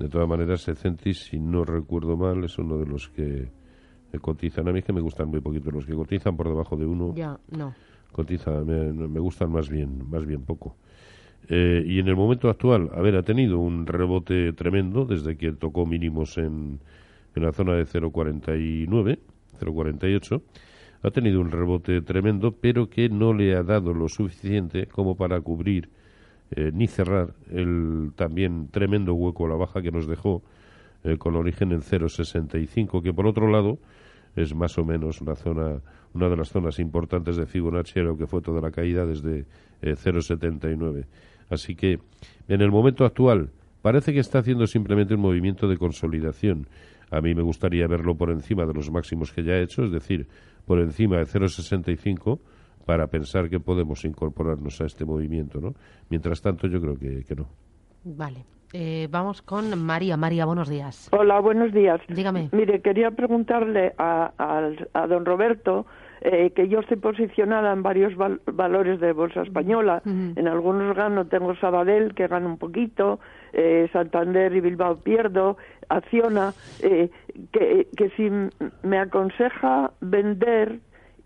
De 0.01 0.09
todas 0.09 0.27
maneras, 0.27 0.67
Ecentis, 0.67 1.25
si 1.25 1.39
no 1.39 1.63
recuerdo 1.63 2.17
mal, 2.17 2.43
es 2.43 2.57
uno 2.57 2.77
de 2.77 2.85
los 2.87 3.09
que 3.09 3.49
eh, 4.11 4.19
cotizan. 4.19 4.67
A 4.67 4.71
mí 4.71 4.79
es 4.79 4.85
que 4.85 4.93
me 4.93 5.01
gustan 5.01 5.29
muy 5.29 5.41
poquito. 5.41 5.69
Los 5.69 5.85
que 5.85 5.93
cotizan 5.93 6.35
por 6.35 6.47
debajo 6.47 6.75
de 6.75 6.85
uno, 6.87 7.13
Ya, 7.15 7.37
no. 7.55 7.73
cotizan, 8.11 8.65
me, 8.65 8.91
me 9.07 9.19
gustan 9.19 9.51
más 9.51 9.69
bien, 9.69 10.09
más 10.09 10.25
bien 10.25 10.41
poco. 10.41 10.75
Eh, 11.49 11.83
y 11.85 11.99
en 11.99 12.07
el 12.07 12.15
momento 12.15 12.49
actual, 12.49 12.89
a 12.95 13.01
ver, 13.01 13.15
ha 13.15 13.23
tenido 13.23 13.59
un 13.59 13.85
rebote 13.85 14.53
tremendo 14.53 15.05
desde 15.05 15.37
que 15.37 15.51
tocó 15.51 15.85
mínimos 15.85 16.37
en, 16.37 16.79
en 17.35 17.43
la 17.43 17.51
zona 17.51 17.73
de 17.73 17.83
0,49, 17.85 19.19
0,48. 19.59 20.41
Ha 21.03 21.11
tenido 21.11 21.41
un 21.41 21.51
rebote 21.51 22.01
tremendo, 22.01 22.51
pero 22.59 22.89
que 22.89 23.09
no 23.09 23.33
le 23.33 23.55
ha 23.55 23.63
dado 23.63 23.93
lo 23.93 24.07
suficiente 24.07 24.87
como 24.87 25.15
para 25.15 25.39
cubrir 25.41 25.89
eh, 26.51 26.71
ni 26.73 26.87
cerrar 26.87 27.33
el 27.49 28.11
también 28.15 28.67
tremendo 28.69 29.13
hueco 29.13 29.45
a 29.45 29.49
la 29.49 29.55
baja 29.55 29.81
que 29.81 29.91
nos 29.91 30.07
dejó 30.07 30.43
eh, 31.03 31.17
con 31.17 31.35
origen 31.35 31.71
en 31.71 31.81
0,65, 31.81 33.01
que 33.01 33.13
por 33.13 33.25
otro 33.25 33.49
lado 33.49 33.79
es 34.35 34.53
más 34.53 34.77
o 34.77 34.85
menos 34.85 35.21
una 35.21 35.35
zona, 35.35 35.81
una 36.13 36.29
de 36.29 36.37
las 36.37 36.49
zonas 36.49 36.79
importantes 36.79 37.37
de 37.37 37.45
Fibonacci, 37.45 38.01
lo 38.01 38.17
que 38.17 38.27
fue 38.27 38.41
toda 38.41 38.61
la 38.61 38.71
caída 38.71 39.05
desde 39.05 39.45
eh, 39.81 39.95
0,79. 39.95 41.05
Así 41.49 41.75
que 41.75 41.99
en 42.47 42.61
el 42.61 42.69
momento 42.69 43.05
actual 43.05 43.49
parece 43.81 44.13
que 44.13 44.19
está 44.19 44.39
haciendo 44.39 44.67
simplemente 44.67 45.15
un 45.15 45.21
movimiento 45.21 45.67
de 45.67 45.77
consolidación. 45.77 46.67
A 47.09 47.19
mí 47.19 47.33
me 47.33 47.41
gustaría 47.41 47.87
verlo 47.87 48.15
por 48.15 48.29
encima 48.29 48.65
de 48.65 48.73
los 48.73 48.91
máximos 48.91 49.31
que 49.31 49.43
ya 49.43 49.53
ha 49.53 49.59
hecho, 49.59 49.83
es 49.83 49.91
decir, 49.91 50.27
por 50.65 50.79
encima 50.79 51.17
de 51.17 51.25
0,65 51.25 52.39
para 52.91 53.07
pensar 53.07 53.49
que 53.49 53.57
podemos 53.61 54.03
incorporarnos 54.03 54.81
a 54.81 54.85
este 54.85 55.05
movimiento, 55.05 55.61
¿no? 55.61 55.73
Mientras 56.09 56.41
tanto, 56.41 56.67
yo 56.67 56.81
creo 56.81 56.97
que, 56.99 57.23
que 57.23 57.35
no. 57.37 57.47
Vale. 58.03 58.43
Eh, 58.73 59.07
vamos 59.09 59.41
con 59.41 59.81
María. 59.81 60.17
María, 60.17 60.43
buenos 60.45 60.67
días. 60.67 61.07
Hola, 61.13 61.39
buenos 61.39 61.71
días. 61.71 62.01
Dígame. 62.09 62.49
Mire, 62.51 62.81
quería 62.81 63.11
preguntarle 63.11 63.93
a, 63.97 64.33
al- 64.37 64.89
a 64.93 65.07
don 65.07 65.23
Roberto 65.23 65.85
eh, 66.19 66.51
que 66.53 66.67
yo 66.67 66.79
estoy 66.81 66.97
posicionada 66.97 67.71
en 67.71 67.81
varios 67.81 68.13
val- 68.17 68.41
valores 68.45 68.99
de 68.99 69.13
Bolsa 69.13 69.43
Española. 69.43 70.01
En 70.05 70.45
algunos 70.49 70.93
gano, 70.93 71.27
tengo 71.27 71.55
Sabadell, 71.55 72.13
que 72.13 72.27
gana 72.27 72.45
un 72.47 72.57
poquito, 72.57 73.21
eh, 73.53 73.87
Santander 73.93 74.53
y 74.53 74.59
Bilbao 74.59 74.97
pierdo, 74.97 75.55
Acciona, 75.87 76.53
eh, 76.81 77.09
que, 77.53 77.87
que 77.95 78.09
si 78.17 78.29
me 78.85 78.99
aconseja 78.99 79.91
vender 80.01 80.79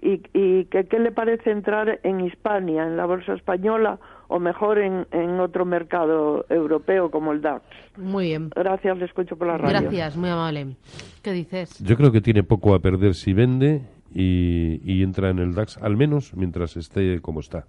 y, 0.06 0.22
y 0.34 0.66
que 0.66 0.86
qué 0.86 1.00
le 1.00 1.12
parece 1.12 1.52
entrar 1.52 2.00
en 2.04 2.22
Hispania, 2.22 2.86
en 2.86 2.96
la 2.96 3.06
Bolsa 3.06 3.34
Española, 3.34 4.00
o 4.28 4.40
mejor 4.40 4.80
en, 4.80 5.08
en 5.12 5.40
otro 5.40 5.66
mercado 5.66 6.46
europeo 6.50 7.10
como 7.12 7.32
el 7.32 7.42
DAX. 7.42 7.64
Muy 7.98 8.26
bien. 8.28 8.50
Gracias, 8.56 8.98
le 8.98 9.06
escucho 9.06 9.36
por 9.36 9.48
la 9.48 9.58
radio. 9.58 9.82
Gracias, 9.82 10.16
muy 10.16 10.30
amable. 10.30 10.76
¿Qué 11.22 11.32
dices? 11.32 11.84
Yo 11.84 11.96
creo 11.96 12.12
que 12.12 12.22
tiene 12.22 12.44
poco 12.44 12.76
a 12.76 12.80
perder 12.80 13.16
si 13.16 13.34
vende 13.34 13.82
y, 14.14 14.80
y 14.84 15.04
entra 15.04 15.30
en 15.30 15.40
el 15.40 15.54
DAX, 15.54 15.78
al 15.78 15.98
menos 15.98 16.34
mientras 16.36 16.78
esté 16.78 17.20
como 17.22 17.40
está. 17.40 17.66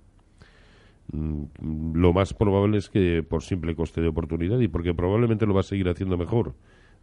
Mm, 1.13 1.95
Lo 1.95 2.13
más 2.13 2.35
probable 2.35 2.79
es 2.79 2.89
que 2.91 3.23
por 3.23 3.43
simple 3.43 3.75
coste 3.75 4.01
de 4.01 4.09
oportunidad 4.09 4.59
y 4.61 4.69
porque 4.69 4.93
probablemente 4.95 5.47
lo 5.47 5.55
va 5.55 5.61
a 5.61 5.65
seguir 5.65 5.89
haciendo 5.89 6.17
mejor 6.17 6.55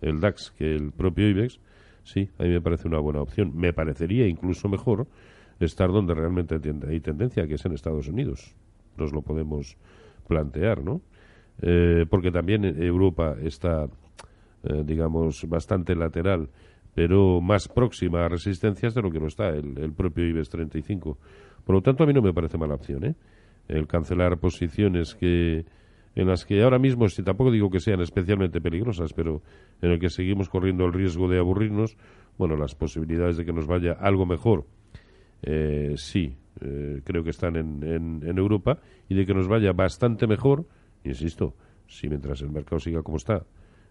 el 0.01 0.19
DAX 0.19 0.51
que 0.57 0.75
el 0.75 0.91
propio 0.91 1.29
IBEX, 1.29 1.59
sí, 2.03 2.29
a 2.37 2.43
mí 2.43 2.49
me 2.49 2.61
parece 2.61 2.87
una 2.87 2.99
buena 2.99 3.21
opción. 3.21 3.51
Me 3.55 3.73
parecería 3.73 4.27
incluso 4.27 4.69
mejor 4.69 5.07
estar 5.59 5.91
donde 5.91 6.13
realmente 6.13 6.59
hay 6.87 6.99
tendencia, 6.99 7.47
que 7.47 7.55
es 7.55 7.65
en 7.65 7.73
Estados 7.73 8.07
Unidos. 8.07 8.55
Nos 8.97 9.11
lo 9.11 9.21
podemos 9.21 9.77
plantear, 10.27 10.83
¿no? 10.83 11.01
Eh, 11.61 12.05
porque 12.09 12.31
también 12.31 12.65
Europa 12.65 13.35
está, 13.41 13.85
eh, 14.63 14.83
digamos, 14.85 15.47
bastante 15.47 15.95
lateral, 15.95 16.49
pero 16.95 17.41
más 17.41 17.67
próxima 17.67 18.25
a 18.25 18.29
resistencias 18.29 18.93
de 18.93 19.01
lo 19.01 19.11
que 19.11 19.19
lo 19.19 19.27
está 19.27 19.49
el, 19.49 19.77
el 19.77 19.93
propio 19.93 20.27
IBEX 20.27 20.49
35. 20.49 21.17
Por 21.65 21.75
lo 21.75 21.81
tanto, 21.81 22.03
a 22.03 22.07
mí 22.07 22.13
no 22.13 22.21
me 22.21 22.33
parece 22.33 22.57
mala 22.57 22.75
opción, 22.75 23.05
¿eh? 23.05 23.15
El 23.67 23.87
cancelar 23.87 24.37
posiciones 24.39 25.15
que 25.15 25.65
en 26.15 26.27
las 26.27 26.45
que 26.45 26.61
ahora 26.61 26.79
mismo, 26.79 27.07
si 27.09 27.23
tampoco 27.23 27.51
digo 27.51 27.69
que 27.69 27.79
sean 27.79 28.01
especialmente 28.01 28.61
peligrosas, 28.61 29.13
pero 29.13 29.41
en 29.81 29.91
el 29.91 29.99
que 29.99 30.09
seguimos 30.09 30.49
corriendo 30.49 30.85
el 30.85 30.93
riesgo 30.93 31.27
de 31.27 31.39
aburrirnos, 31.39 31.97
bueno, 32.37 32.55
las 32.55 32.75
posibilidades 32.75 33.37
de 33.37 33.45
que 33.45 33.53
nos 33.53 33.67
vaya 33.67 33.93
algo 33.93 34.25
mejor, 34.25 34.65
eh, 35.41 35.93
sí, 35.97 36.35
eh, 36.61 37.01
creo 37.03 37.23
que 37.23 37.31
están 37.31 37.55
en, 37.55 37.83
en, 37.83 38.21
en 38.27 38.37
Europa, 38.37 38.79
y 39.09 39.15
de 39.15 39.25
que 39.25 39.33
nos 39.33 39.47
vaya 39.47 39.71
bastante 39.73 40.27
mejor, 40.27 40.65
insisto, 41.03 41.55
si 41.87 42.07
mientras 42.07 42.41
el 42.41 42.51
mercado 42.51 42.79
siga 42.79 43.01
como 43.01 43.17
está, 43.17 43.43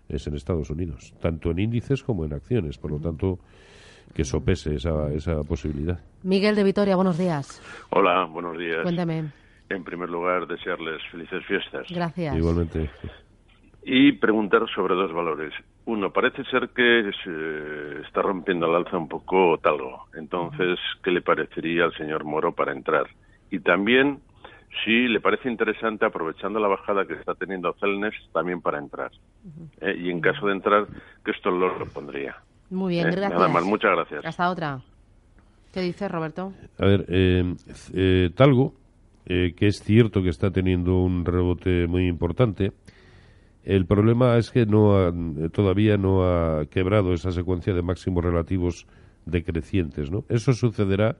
es 0.09 0.27
en 0.27 0.35
Estados 0.35 0.71
Unidos, 0.71 1.15
tanto 1.21 1.51
en 1.51 1.59
índices 1.59 2.03
como 2.03 2.25
en 2.25 2.33
acciones, 2.35 2.79
por 2.79 2.91
lo 2.91 2.99
tanto, 2.99 3.39
que 4.15 4.25
sopese 4.25 4.75
esa, 4.75 5.13
esa 5.13 5.43
posibilidad. 5.43 6.01
Miguel 6.23 6.55
de 6.55 6.65
Vitoria, 6.65 6.97
buenos 6.97 7.19
días. 7.19 7.61
Hola, 7.91 8.27
buenos 8.27 8.59
días. 8.59 8.83
Cuéntame. 8.83 9.42
En 9.75 9.85
primer 9.85 10.11
lugar, 10.11 10.47
desearles 10.47 11.01
felices 11.11 11.45
fiestas. 11.47 11.87
Gracias. 11.89 12.37
Igualmente. 12.37 12.91
Y 13.85 14.13
preguntar 14.13 14.63
sobre 14.75 14.95
dos 14.95 15.13
valores. 15.13 15.53
Uno, 15.87 16.13
parece 16.13 16.45
ser 16.45 16.69
que 16.69 17.11
se 17.25 18.07
está 18.07 18.23
rompiendo 18.23 18.67
al 18.67 18.77
alza 18.77 18.97
un 18.97 19.09
poco 19.09 19.59
Talgo. 19.59 20.07
Entonces, 20.15 20.79
¿qué 21.03 21.11
le 21.11 21.23
parecería 21.23 21.85
al 21.85 21.95
señor 21.95 22.25
Moro 22.25 22.53
para 22.53 22.73
entrar? 22.73 23.07
Y 23.51 23.59
también, 23.61 24.21
si 24.85 25.09
le 25.09 25.21
parece 25.21 25.51
interesante, 25.51 26.05
aprovechando 26.07 26.61
la 26.61 26.69
bajada 26.69 27.07
que 27.07 27.15
está 27.15 27.35
teniendo 27.35 27.73
Celnes, 27.81 28.15
también 28.33 28.61
para 28.61 28.79
entrar. 28.79 29.11
Eh, 29.81 29.97
y 29.99 30.11
en 30.11 30.21
caso 30.21 30.47
de 30.47 30.53
entrar, 30.53 30.87
¿qué 31.25 31.33
esto 31.33 31.51
lo 31.51 31.85
pondría? 31.87 32.37
Muy 32.71 32.95
bien, 32.95 33.09
Eh, 33.09 33.11
gracias. 33.13 33.33
Nada 33.33 33.49
más, 33.49 33.65
muchas 33.65 33.91
gracias. 33.91 34.25
Hasta 34.25 34.49
otra. 34.51 34.81
¿Qué 35.75 35.81
dices, 35.81 36.11
Roberto? 36.11 36.53
A 36.79 36.85
ver, 36.87 37.05
eh, 37.09 37.55
eh, 37.95 38.31
Talgo, 38.37 38.75
eh, 39.27 39.53
que 39.57 39.67
es 39.67 39.83
cierto 39.83 40.23
que 40.23 40.29
está 40.31 40.51
teniendo 40.51 40.99
un 41.01 41.25
rebote 41.25 41.87
muy 41.87 42.07
importante, 42.09 42.73
el 43.65 43.87
problema 43.87 44.37
es 44.39 44.51
que 44.51 44.67
no 44.67 44.97
ha- 44.97 45.09
eh, 45.11 45.49
todavía 45.53 45.97
no 45.97 46.25
ha 46.25 46.67
quebrado 46.67 47.13
esa 47.13 47.31
secuencia 47.31 47.73
de 47.73 47.83
máximos 47.83 48.25
relativos 48.25 48.87
decrecientes, 49.27 50.11
¿no? 50.11 50.25
Eso 50.29 50.53
sucederá 50.53 51.17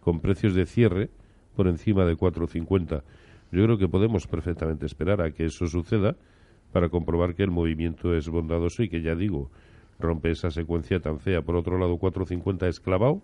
con 0.00 0.20
precios 0.20 0.54
de 0.54 0.66
cierre 0.66 1.10
por 1.54 1.68
encima 1.68 2.04
de 2.04 2.16
4.50. 2.16 3.04
Yo 3.52 3.62
creo 3.64 3.78
que 3.78 3.86
podemos 3.88 4.26
perfectamente 4.26 4.86
esperar 4.86 5.22
a 5.22 5.30
que 5.30 5.44
eso 5.44 5.66
suceda 5.68 6.16
para 6.72 6.88
comprobar 6.88 7.36
que 7.36 7.44
el 7.44 7.52
movimiento 7.52 8.12
es 8.16 8.28
bondadoso 8.28 8.82
y 8.82 8.88
que 8.88 9.00
ya 9.00 9.14
digo, 9.14 9.50
rompe 10.00 10.32
esa 10.32 10.50
secuencia 10.50 10.98
tan 10.98 11.20
fea. 11.20 11.42
Por 11.42 11.54
otro 11.54 11.78
lado, 11.78 11.96
4.50 11.96 12.66
es 12.66 12.80
clavado, 12.80 13.22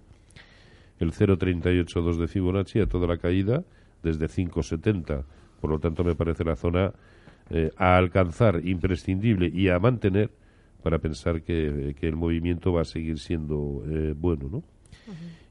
el 1.00 1.10
0.382 1.12 2.16
de 2.18 2.28
Fibonacci 2.28 2.78
a 2.78 2.86
toda 2.86 3.08
la 3.08 3.16
caída 3.16 3.64
desde 4.02 4.26
5.70. 4.26 5.22
Por 5.60 5.70
lo 5.70 5.78
tanto, 5.78 6.02
me 6.04 6.14
parece 6.14 6.44
la 6.44 6.56
zona 6.56 6.92
eh, 7.50 7.70
a 7.76 7.96
alcanzar 7.96 8.60
imprescindible 8.64 9.48
y 9.52 9.68
a 9.68 9.78
mantener 9.78 10.30
para 10.82 10.98
pensar 10.98 11.42
que, 11.42 11.94
que 11.98 12.08
el 12.08 12.16
movimiento 12.16 12.72
va 12.72 12.82
a 12.82 12.84
seguir 12.84 13.18
siendo 13.18 13.82
eh, 13.88 14.14
bueno, 14.16 14.48
¿no? 14.50 14.62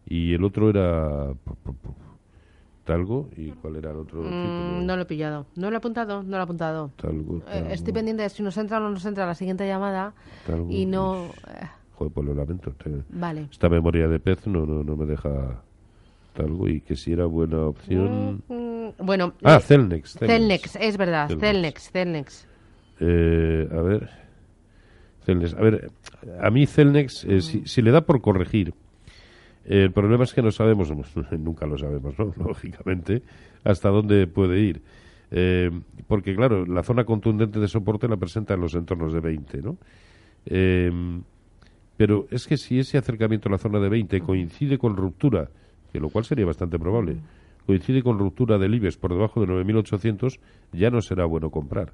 Y 0.08 0.34
el 0.34 0.44
otro 0.44 0.70
era 0.72 1.34
Talgo 2.86 3.30
y 3.38 3.52
cuál 3.52 3.76
era 3.76 3.92
el 3.92 3.98
otro 3.98 4.24
Mm, 4.24 4.86
no 4.86 4.96
lo 4.96 5.04
he 5.04 5.06
pillado. 5.06 5.46
No 5.56 5.70
lo 5.70 5.76
he 5.76 5.78
apuntado, 5.78 6.24
no 6.24 6.30
lo 6.32 6.38
he 6.38 6.42
apuntado. 6.42 6.92
Talgo, 6.96 7.38
Eh, 7.38 7.42
Talgo, 7.46 7.70
estoy 7.70 7.94
pendiente 7.94 8.24
de 8.24 8.30
si 8.30 8.42
nos 8.42 8.58
entra 8.58 8.78
o 8.78 8.80
no 8.80 8.90
nos 8.90 9.06
entra 9.06 9.28
la 9.28 9.36
siguiente 9.36 9.68
llamada 9.68 10.14
Talgo, 10.48 10.72
y 10.72 10.86
no... 10.88 11.26
eh, 11.48 11.68
Joder, 11.94 12.14
pues 12.14 12.26
lo 12.28 12.34
lamento. 12.34 12.74
Vale. 13.10 13.48
Esta 13.52 13.70
memoria 13.70 14.08
de 14.08 14.20
pez 14.20 14.48
no, 14.48 14.66
no, 14.66 14.84
no 14.84 14.96
me 14.96 15.06
deja 15.06 15.62
Talgo 16.34 16.68
y 16.68 16.82
que 16.82 16.96
si 16.96 17.12
era 17.12 17.26
buena 17.26 17.66
opción. 17.66 18.44
Mm, 18.48 19.06
bueno. 19.06 19.34
Ah, 19.44 19.58
eh, 19.58 19.62
Celnex. 19.62 20.18
Celnex, 20.20 20.76
es 20.76 20.98
verdad. 20.98 21.30
Celnex. 21.40 21.92
Celnex. 21.92 22.48
Eh, 23.00 23.68
a 23.72 23.82
ver. 23.82 24.10
Celnex. 25.26 25.54
A 25.54 25.62
ver, 25.62 25.92
a 26.42 26.50
mí 26.50 26.66
Celnex, 26.66 27.26
eh, 27.26 27.42
si, 27.42 27.66
si 27.66 27.82
le 27.82 27.92
da 27.92 28.02
por 28.02 28.22
corregir, 28.22 28.74
eh, 29.66 29.84
el 29.84 29.92
problema 29.92 30.24
es 30.24 30.34
que 30.34 30.42
no 30.42 30.52
sabemos, 30.52 30.92
nunca 31.40 31.66
lo 31.66 31.78
sabemos, 31.78 32.18
¿no? 32.18 32.34
Lógicamente, 32.44 33.22
hasta 33.64 33.90
dónde 33.90 34.28
puede 34.28 34.60
ir. 34.60 34.82
Eh, 35.32 35.70
porque, 36.08 36.36
claro, 36.36 36.66
la 36.66 36.84
zona 36.84 37.06
contundente 37.06 37.60
de 37.60 37.68
soporte 37.68 38.08
la 38.08 38.18
presenta 38.18 38.56
en 38.56 38.62
los 38.62 38.74
entornos 38.74 39.14
de 39.14 39.20
20, 39.20 39.62
¿no? 39.62 39.78
Eh, 40.46 40.92
pero 41.96 42.28
es 42.32 42.48
que 42.48 42.58
si 42.58 42.80
ese 42.80 42.98
acercamiento 42.98 43.50
a 43.50 43.52
la 43.52 43.58
zona 43.58 43.80
de 43.80 43.90
20 43.90 44.22
coincide 44.22 44.78
con 44.78 44.96
ruptura, 44.96 45.50
que 45.92 46.00
lo 46.00 46.10
cual 46.10 46.26
sería 46.26 46.46
bastante 46.46 46.78
probable, 46.80 47.18
coincide 47.66 48.02
con 48.02 48.18
ruptura 48.18 48.58
del 48.58 48.74
IBEX 48.76 48.98
por 48.98 49.14
debajo 49.14 49.42
de 49.42 49.48
9.800, 49.48 50.40
ya 50.74 50.90
no 50.90 51.02
será 51.02 51.26
bueno 51.26 51.50
comprar. 51.50 51.94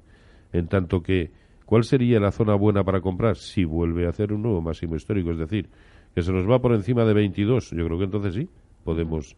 En 0.52 0.68
tanto 0.68 1.02
que, 1.02 1.30
¿cuál 1.64 1.84
sería 1.84 2.18
la 2.20 2.30
zona 2.30 2.54
buena 2.54 2.84
para 2.84 3.00
comprar? 3.00 3.36
Si 3.36 3.64
vuelve 3.64 4.06
a 4.06 4.10
hacer 4.10 4.32
un 4.32 4.42
nuevo 4.42 4.60
máximo 4.60 4.96
histórico, 4.96 5.30
es 5.32 5.38
decir, 5.38 5.68
que 6.14 6.22
se 6.22 6.32
nos 6.32 6.48
va 6.48 6.60
por 6.60 6.72
encima 6.72 7.04
de 7.04 7.12
22, 7.12 7.70
yo 7.72 7.84
creo 7.84 7.98
que 7.98 8.04
entonces 8.04 8.34
sí, 8.34 8.48
podemos 8.84 9.36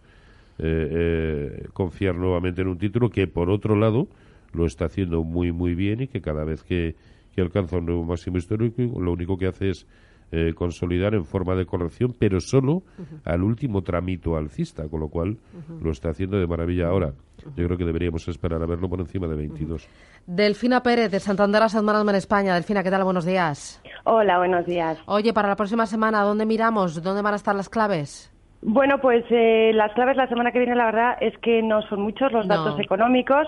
eh, 0.58 0.88
eh, 0.90 1.68
confiar 1.72 2.14
nuevamente 2.14 2.62
en 2.62 2.68
un 2.68 2.78
título 2.78 3.10
que, 3.10 3.26
por 3.26 3.50
otro 3.50 3.74
lado, 3.74 4.08
lo 4.52 4.66
está 4.66 4.86
haciendo 4.86 5.24
muy, 5.24 5.50
muy 5.52 5.74
bien 5.74 6.02
y 6.02 6.06
que 6.06 6.20
cada 6.20 6.44
vez 6.44 6.62
que, 6.62 6.94
que 7.34 7.40
alcanza 7.40 7.78
un 7.78 7.86
nuevo 7.86 8.04
máximo 8.04 8.38
histórico, 8.38 8.82
lo 9.00 9.12
único 9.12 9.36
que 9.36 9.46
hace 9.46 9.70
es 9.70 9.86
eh, 10.30 10.52
consolidar 10.54 11.14
en 11.14 11.24
forma 11.24 11.54
de 11.54 11.66
corrección, 11.66 12.14
pero 12.18 12.40
solo 12.40 12.82
al 13.24 13.42
último 13.42 13.82
tramito 13.82 14.36
alcista, 14.36 14.88
con 14.88 15.00
lo 15.00 15.08
cual 15.08 15.38
lo 15.80 15.90
está 15.90 16.10
haciendo 16.10 16.38
de 16.38 16.46
maravilla 16.46 16.88
ahora. 16.88 17.12
Yo 17.56 17.64
creo 17.64 17.78
que 17.78 17.84
deberíamos 17.84 18.26
esperar 18.28 18.62
a 18.62 18.66
verlo 18.66 18.88
por 18.88 19.00
encima 19.00 19.26
de 19.26 19.36
22. 19.36 19.88
Delfina 20.26 20.82
Pérez, 20.82 21.10
de 21.10 21.20
Santander 21.20 21.62
Asset 21.62 21.82
Management 21.82 22.18
España. 22.18 22.54
Delfina, 22.54 22.82
¿qué 22.82 22.90
tal? 22.90 23.04
Buenos 23.04 23.24
días. 23.24 23.80
Hola, 24.04 24.38
buenos 24.38 24.66
días. 24.66 24.98
Oye, 25.06 25.32
para 25.32 25.48
la 25.48 25.56
próxima 25.56 25.86
semana, 25.86 26.22
¿dónde 26.22 26.44
miramos? 26.46 27.02
¿Dónde 27.02 27.22
van 27.22 27.32
a 27.32 27.36
estar 27.36 27.54
las 27.54 27.68
claves? 27.68 28.30
Bueno, 28.60 28.98
pues 28.98 29.24
eh, 29.30 29.70
las 29.72 29.92
claves 29.92 30.16
la 30.16 30.26
semana 30.26 30.50
que 30.50 30.58
viene, 30.58 30.74
la 30.74 30.86
verdad 30.86 31.16
es 31.20 31.36
que 31.38 31.62
no 31.62 31.80
son 31.82 32.00
muchos 32.02 32.32
los 32.32 32.46
No. 32.46 32.56
datos 32.56 32.80
económicos 32.80 33.46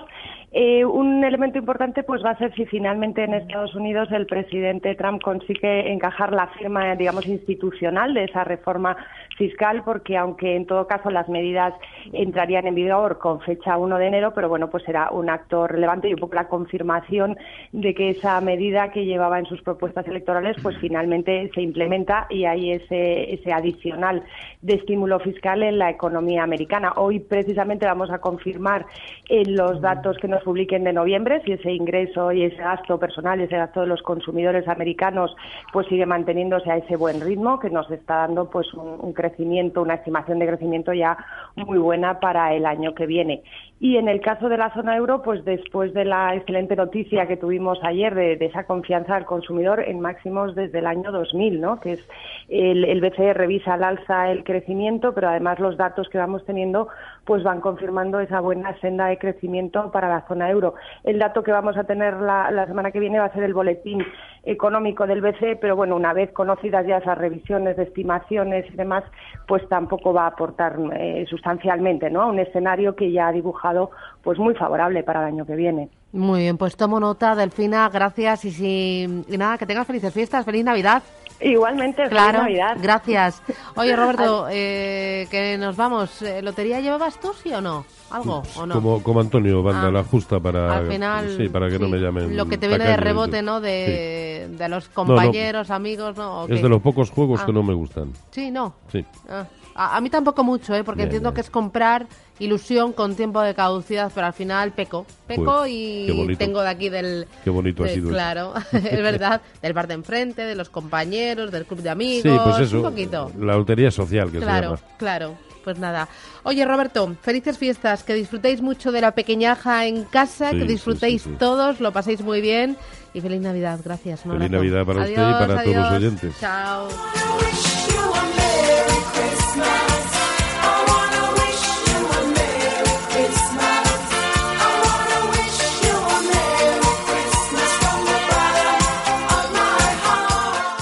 Eh, 0.53 0.85
un 0.85 1.23
elemento 1.23 1.59
importante 1.59 2.03
pues 2.03 2.25
va 2.25 2.31
a 2.31 2.39
ser 2.39 2.53
si 2.55 2.67
finalmente 2.67 3.23
en 3.23 3.35
Estados 3.35 3.73
Unidos 3.77 4.11
el 4.11 4.27
presidente 4.27 4.97
Trump 4.97 5.23
consigue 5.23 5.93
encajar 5.93 6.33
la 6.33 6.49
firma, 6.49 6.97
digamos, 6.97 7.25
institucional 7.29 8.15
de 8.15 8.25
esa 8.25 8.43
reforma 8.43 8.97
fiscal, 9.41 9.83
porque 9.85 10.19
aunque 10.19 10.55
en 10.55 10.67
todo 10.67 10.87
caso 10.87 11.09
las 11.11 11.27
medidas 11.31 11.73
entrarían 12.13 12.67
en 12.67 12.75
vigor 12.75 13.19
con 13.19 13.41
fecha 13.41 13.79
1 13.79 13.97
de 13.97 14.07
enero, 14.07 14.35
pero 14.35 14.51
bueno, 14.51 14.69
pues 14.69 14.85
será 14.85 15.11
un 15.11 15.31
acto 15.31 15.67
relevante 15.67 16.11
y 16.11 16.13
un 16.13 16.21
poco 16.21 16.35
la 16.35 16.47
confirmación 16.47 17.39
de 17.73 17.95
que 17.95 18.11
esa 18.11 18.39
medida 18.43 18.91
que 18.91 19.07
llevaba 19.07 19.39
en 19.39 19.47
sus 19.47 19.63
propuestas 19.63 20.07
electorales, 20.07 20.59
pues 20.63 20.77
finalmente 20.79 21.51
se 21.55 21.63
implementa 21.63 22.27
y 22.29 22.45
hay 22.45 22.73
ese, 22.73 23.33
ese 23.33 23.51
adicional 23.51 24.23
de 24.61 24.75
estímulo 24.75 25.19
fiscal 25.21 25.63
en 25.63 25.79
la 25.79 25.89
economía 25.89 26.43
americana. 26.43 26.93
Hoy 26.97 27.21
precisamente 27.21 27.87
vamos 27.87 28.11
a 28.11 28.19
confirmar 28.19 28.85
en 29.31 29.57
los 29.57 29.81
datos 29.81 30.19
que 30.19 30.29
nos 30.29 30.43
publiquen 30.43 30.85
de 30.85 30.93
noviembre 30.93 31.41
si 31.47 31.53
ese 31.53 31.73
ingreso 31.73 32.31
y 32.31 32.43
ese 32.43 32.59
gasto 32.59 32.99
personal 32.99 33.41
y 33.41 33.45
ese 33.45 33.57
gasto 33.57 33.81
de 33.81 33.87
los 33.87 34.03
consumidores 34.03 34.69
americanos 34.69 35.35
pues 35.73 35.87
sigue 35.87 36.05
manteniéndose 36.05 36.71
a 36.71 36.77
ese 36.77 36.97
buen 36.97 37.23
ritmo 37.23 37.59
que 37.59 37.71
nos 37.71 37.91
está 37.91 38.17
dando 38.17 38.51
pues 38.51 38.75
un, 38.75 38.99
un 39.01 39.15
crecimiento, 39.15 39.30
una 39.39 39.95
estimación 39.95 40.39
de 40.39 40.47
crecimiento 40.47 40.93
ya 40.93 41.17
muy 41.57 41.79
buena 41.79 42.21
para 42.21 42.55
el 42.55 42.67
año 42.67 42.95
que 42.95 43.07
viene. 43.07 43.43
Y 43.83 43.97
en 43.97 44.09
el 44.09 44.21
caso 44.21 44.51
de 44.51 44.59
la 44.59 44.75
zona 44.75 44.95
euro, 44.95 45.23
pues 45.23 45.43
después 45.47 45.95
de 45.95 46.05
la 46.05 46.35
excelente 46.35 46.77
noticia 46.77 47.27
que 47.27 47.39
tuvimos 47.39 47.79
ayer 47.83 48.15
de, 48.15 48.37
de 48.37 48.45
esa 48.45 48.65
confianza 48.65 49.17
al 49.17 49.25
consumidor 49.25 49.81
en 49.81 50.01
máximos 50.01 50.55
desde 50.55 50.81
el 50.81 50.87
año 50.87 51.11
2000, 51.11 51.61
¿no? 51.63 51.81
que 51.81 51.93
es 51.93 52.09
el, 52.51 52.85
el 52.85 53.01
BCE 53.01 53.33
revisa 53.33 53.75
al 53.75 53.85
alza 53.85 54.31
el 54.31 54.45
crecimiento, 54.45 55.15
pero 55.15 55.31
además 55.31 55.59
los 55.61 55.79
datos 55.79 56.11
que 56.11 56.19
vamos 56.19 56.45
teniendo 56.45 56.89
pues 57.25 57.43
van 57.43 57.63
confirmando 57.63 58.21
esa 58.21 58.41
buena 58.41 58.79
senda 58.81 59.07
de 59.07 59.17
crecimiento 59.17 59.91
para 59.91 60.09
la 60.09 60.27
zona 60.29 60.51
euro. 60.51 60.75
El 61.05 61.19
dato 61.19 61.43
que 61.43 61.53
vamos 61.53 61.79
a 61.79 61.85
tener 61.85 62.15
la, 62.21 62.51
la 62.51 62.67
semana 62.67 62.91
que 62.91 63.01
viene 63.01 63.19
va 63.19 63.27
a 63.27 63.33
ser 63.33 63.45
el 63.45 63.55
boletín 63.55 64.05
económico 64.43 65.07
del 65.07 65.21
BCE, 65.23 65.57
pero 65.57 65.77
bueno, 65.77 65.97
una 65.97 66.13
vez 66.13 66.33
conocidas 66.33 66.87
ya 66.87 66.99
esas 66.99 67.17
revisiones 67.17 67.77
de 67.77 67.85
estimaciones 67.85 68.67
y 68.73 68.77
demás, 68.77 69.05
pues 69.47 69.69
tampoco 69.69 70.13
va 70.13 70.25
a 70.25 70.29
aportar 70.29 70.77
eh, 70.95 71.27
sustancialmente, 71.29 72.11
¿no? 72.11 72.23
A 72.23 72.27
un 72.27 72.39
escenario 72.39 72.95
que 72.95 73.11
ya 73.11 73.29
ha 73.29 73.33
dibujado 73.33 73.91
pues 74.23 74.39
muy 74.39 74.55
favorable 74.55 75.03
para 75.03 75.21
el 75.21 75.27
año 75.35 75.47
que 75.47 75.57
viene. 75.57 75.89
Muy 76.13 76.41
bien, 76.41 76.57
pues 76.59 76.77
tomo 76.77 76.99
nota, 77.01 77.35
Delfina, 77.35 77.89
gracias 77.89 78.45
y, 78.45 78.51
si, 78.51 79.25
y 79.29 79.37
nada, 79.39 79.59
que 79.59 79.67
tengas 79.67 79.87
felices 79.87 80.13
fiestas, 80.13 80.45
feliz 80.45 80.65
Navidad. 80.65 81.03
Igualmente, 81.41 82.03
feliz 82.03 82.11
Claro, 82.11 82.39
Navidad. 82.43 82.77
gracias. 82.81 83.43
Oye, 83.77 83.97
Roberto, 83.97 84.47
eh, 84.51 85.27
que 85.31 85.57
nos 85.59 85.77
vamos. 85.77 86.21
Eh, 86.23 86.43
¿Lotería 86.43 86.81
llevabas 86.81 87.19
tú, 87.19 87.33
sí 87.33 87.53
o 87.53 87.61
no? 87.61 87.85
¿Algo 88.11 88.43
o 88.57 88.67
no? 88.67 88.75
Como, 88.75 89.03
como 89.03 89.21
Antonio, 89.21 89.63
banda 89.63 89.89
Ah. 89.89 89.91
la 89.91 90.05
justa 90.05 90.41
para, 90.41 90.77
Al 90.79 90.89
final, 90.89 91.35
sí, 91.37 91.49
para 91.49 91.69
que 91.69 91.79
no 91.79 91.89
me 91.89 91.99
llamen. 91.99 92.37
Lo 92.37 92.47
que 92.47 92.59
te 92.59 92.67
viene 92.69 92.85
de 92.85 92.97
rebote. 92.97 93.43
¿no? 93.43 93.61
De, 93.61 94.49
de 94.51 94.69
los 94.69 94.89
no. 94.89 94.95
compañeros, 94.95 95.71
amigos, 95.71 96.17
¿no? 96.17 96.43
¿O 96.43 96.49
Es 96.49 96.61
de 96.63 96.69
los 96.69 96.83
pocos 96.83 97.11
juegos 97.11 97.41
Ah. 97.43 97.47
que 97.47 97.53
no 97.53 97.63
me 97.63 97.75
gustan. 97.75 98.13
Sí, 98.31 98.51
no. 98.51 98.75
Sí. 98.93 99.05
Ah, 99.29 99.47
A, 99.75 99.97
a 99.97 100.01
mí 100.01 100.11
tampoco 100.11 100.43
mucho, 100.43 100.75
¿eh? 100.75 100.83
porque 100.85 100.99
Bien, 101.03 101.09
entiendo 101.09 101.31
bien. 101.31 101.35
que 101.37 101.41
es 101.43 101.51
comprar 101.51 102.07
ilusión 102.41 102.93
con 102.93 103.15
tiempo 103.15 103.41
de 103.41 103.55
caducidad, 103.55 104.11
pero 104.15 104.27
al 104.27 104.33
final 104.33 104.73
peco. 104.73 105.07
Peco 105.27 105.45
Pues, 105.61 105.71
y 105.73 106.37
tengo 106.37 106.61
de 106.63 106.69
aquí 106.69 106.89
del... 106.89 107.27
Qué 107.45 107.51
bonito 107.51 107.85
ha 107.85 107.89
sido. 107.89 108.09
Claro, 108.11 108.53
es 108.73 109.03
verdad. 109.03 109.41
Del 109.63 109.73
bar 109.73 109.87
de 109.87 109.95
enfrente, 109.95 110.43
de 110.43 110.55
los 110.57 110.69
compañeros, 110.71 111.51
del 111.53 111.65
club 111.67 111.81
de 111.83 111.91
amigos. 111.91 112.23
Sí, 112.33 112.39
pues 112.43 112.59
eso. 112.59 112.79
Un 112.79 112.83
poquito. 112.83 113.31
La 113.39 113.55
lotería 113.57 113.91
social 113.91 114.31
que 114.33 114.39
Claro, 114.39 114.77
se 114.77 114.83
llama. 114.83 114.97
claro. 114.99 115.35
Pues 115.71 115.79
nada. 115.81 116.09
Oye, 116.43 116.65
Roberto, 116.65 117.15
felices 117.23 117.57
fiestas, 117.59 118.03
que 118.03 118.15
disfrutéis 118.15 118.61
mucho 118.61 118.91
de 118.93 119.01
la 119.01 119.13
pequeñaja 119.13 119.87
en 119.87 120.05
casa, 120.05 120.51
Sí, 120.51 120.59
que 120.59 120.65
disfrutéis 120.65 121.23
sí, 121.23 121.31
sí. 121.31 121.37
todos, 121.39 121.79
lo 121.81 121.93
paséis 121.93 122.21
muy 122.23 122.41
bien 122.41 122.77
y 123.15 123.21
feliz 123.21 123.41
Navidad. 123.41 123.79
Gracias. 123.85 124.21
Feliz 124.23 124.35
abrazo. 124.35 124.53
Navidad 124.53 124.85
para 124.85 125.01
usted 125.01 125.13
y 125.13 125.17
Adiós, 125.17 125.33
para 125.39 125.63
todos 125.63 125.77
los 125.77 125.85
adiós. 125.87 125.93
oyentes. 126.03 126.35
Chao. 126.41 126.89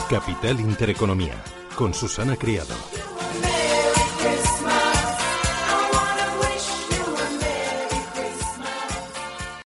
Capital 0.09 0.61
Intereconomía, 0.61 1.35
con 1.77 1.93
Susana 1.93 2.37
Criado. 2.37 2.75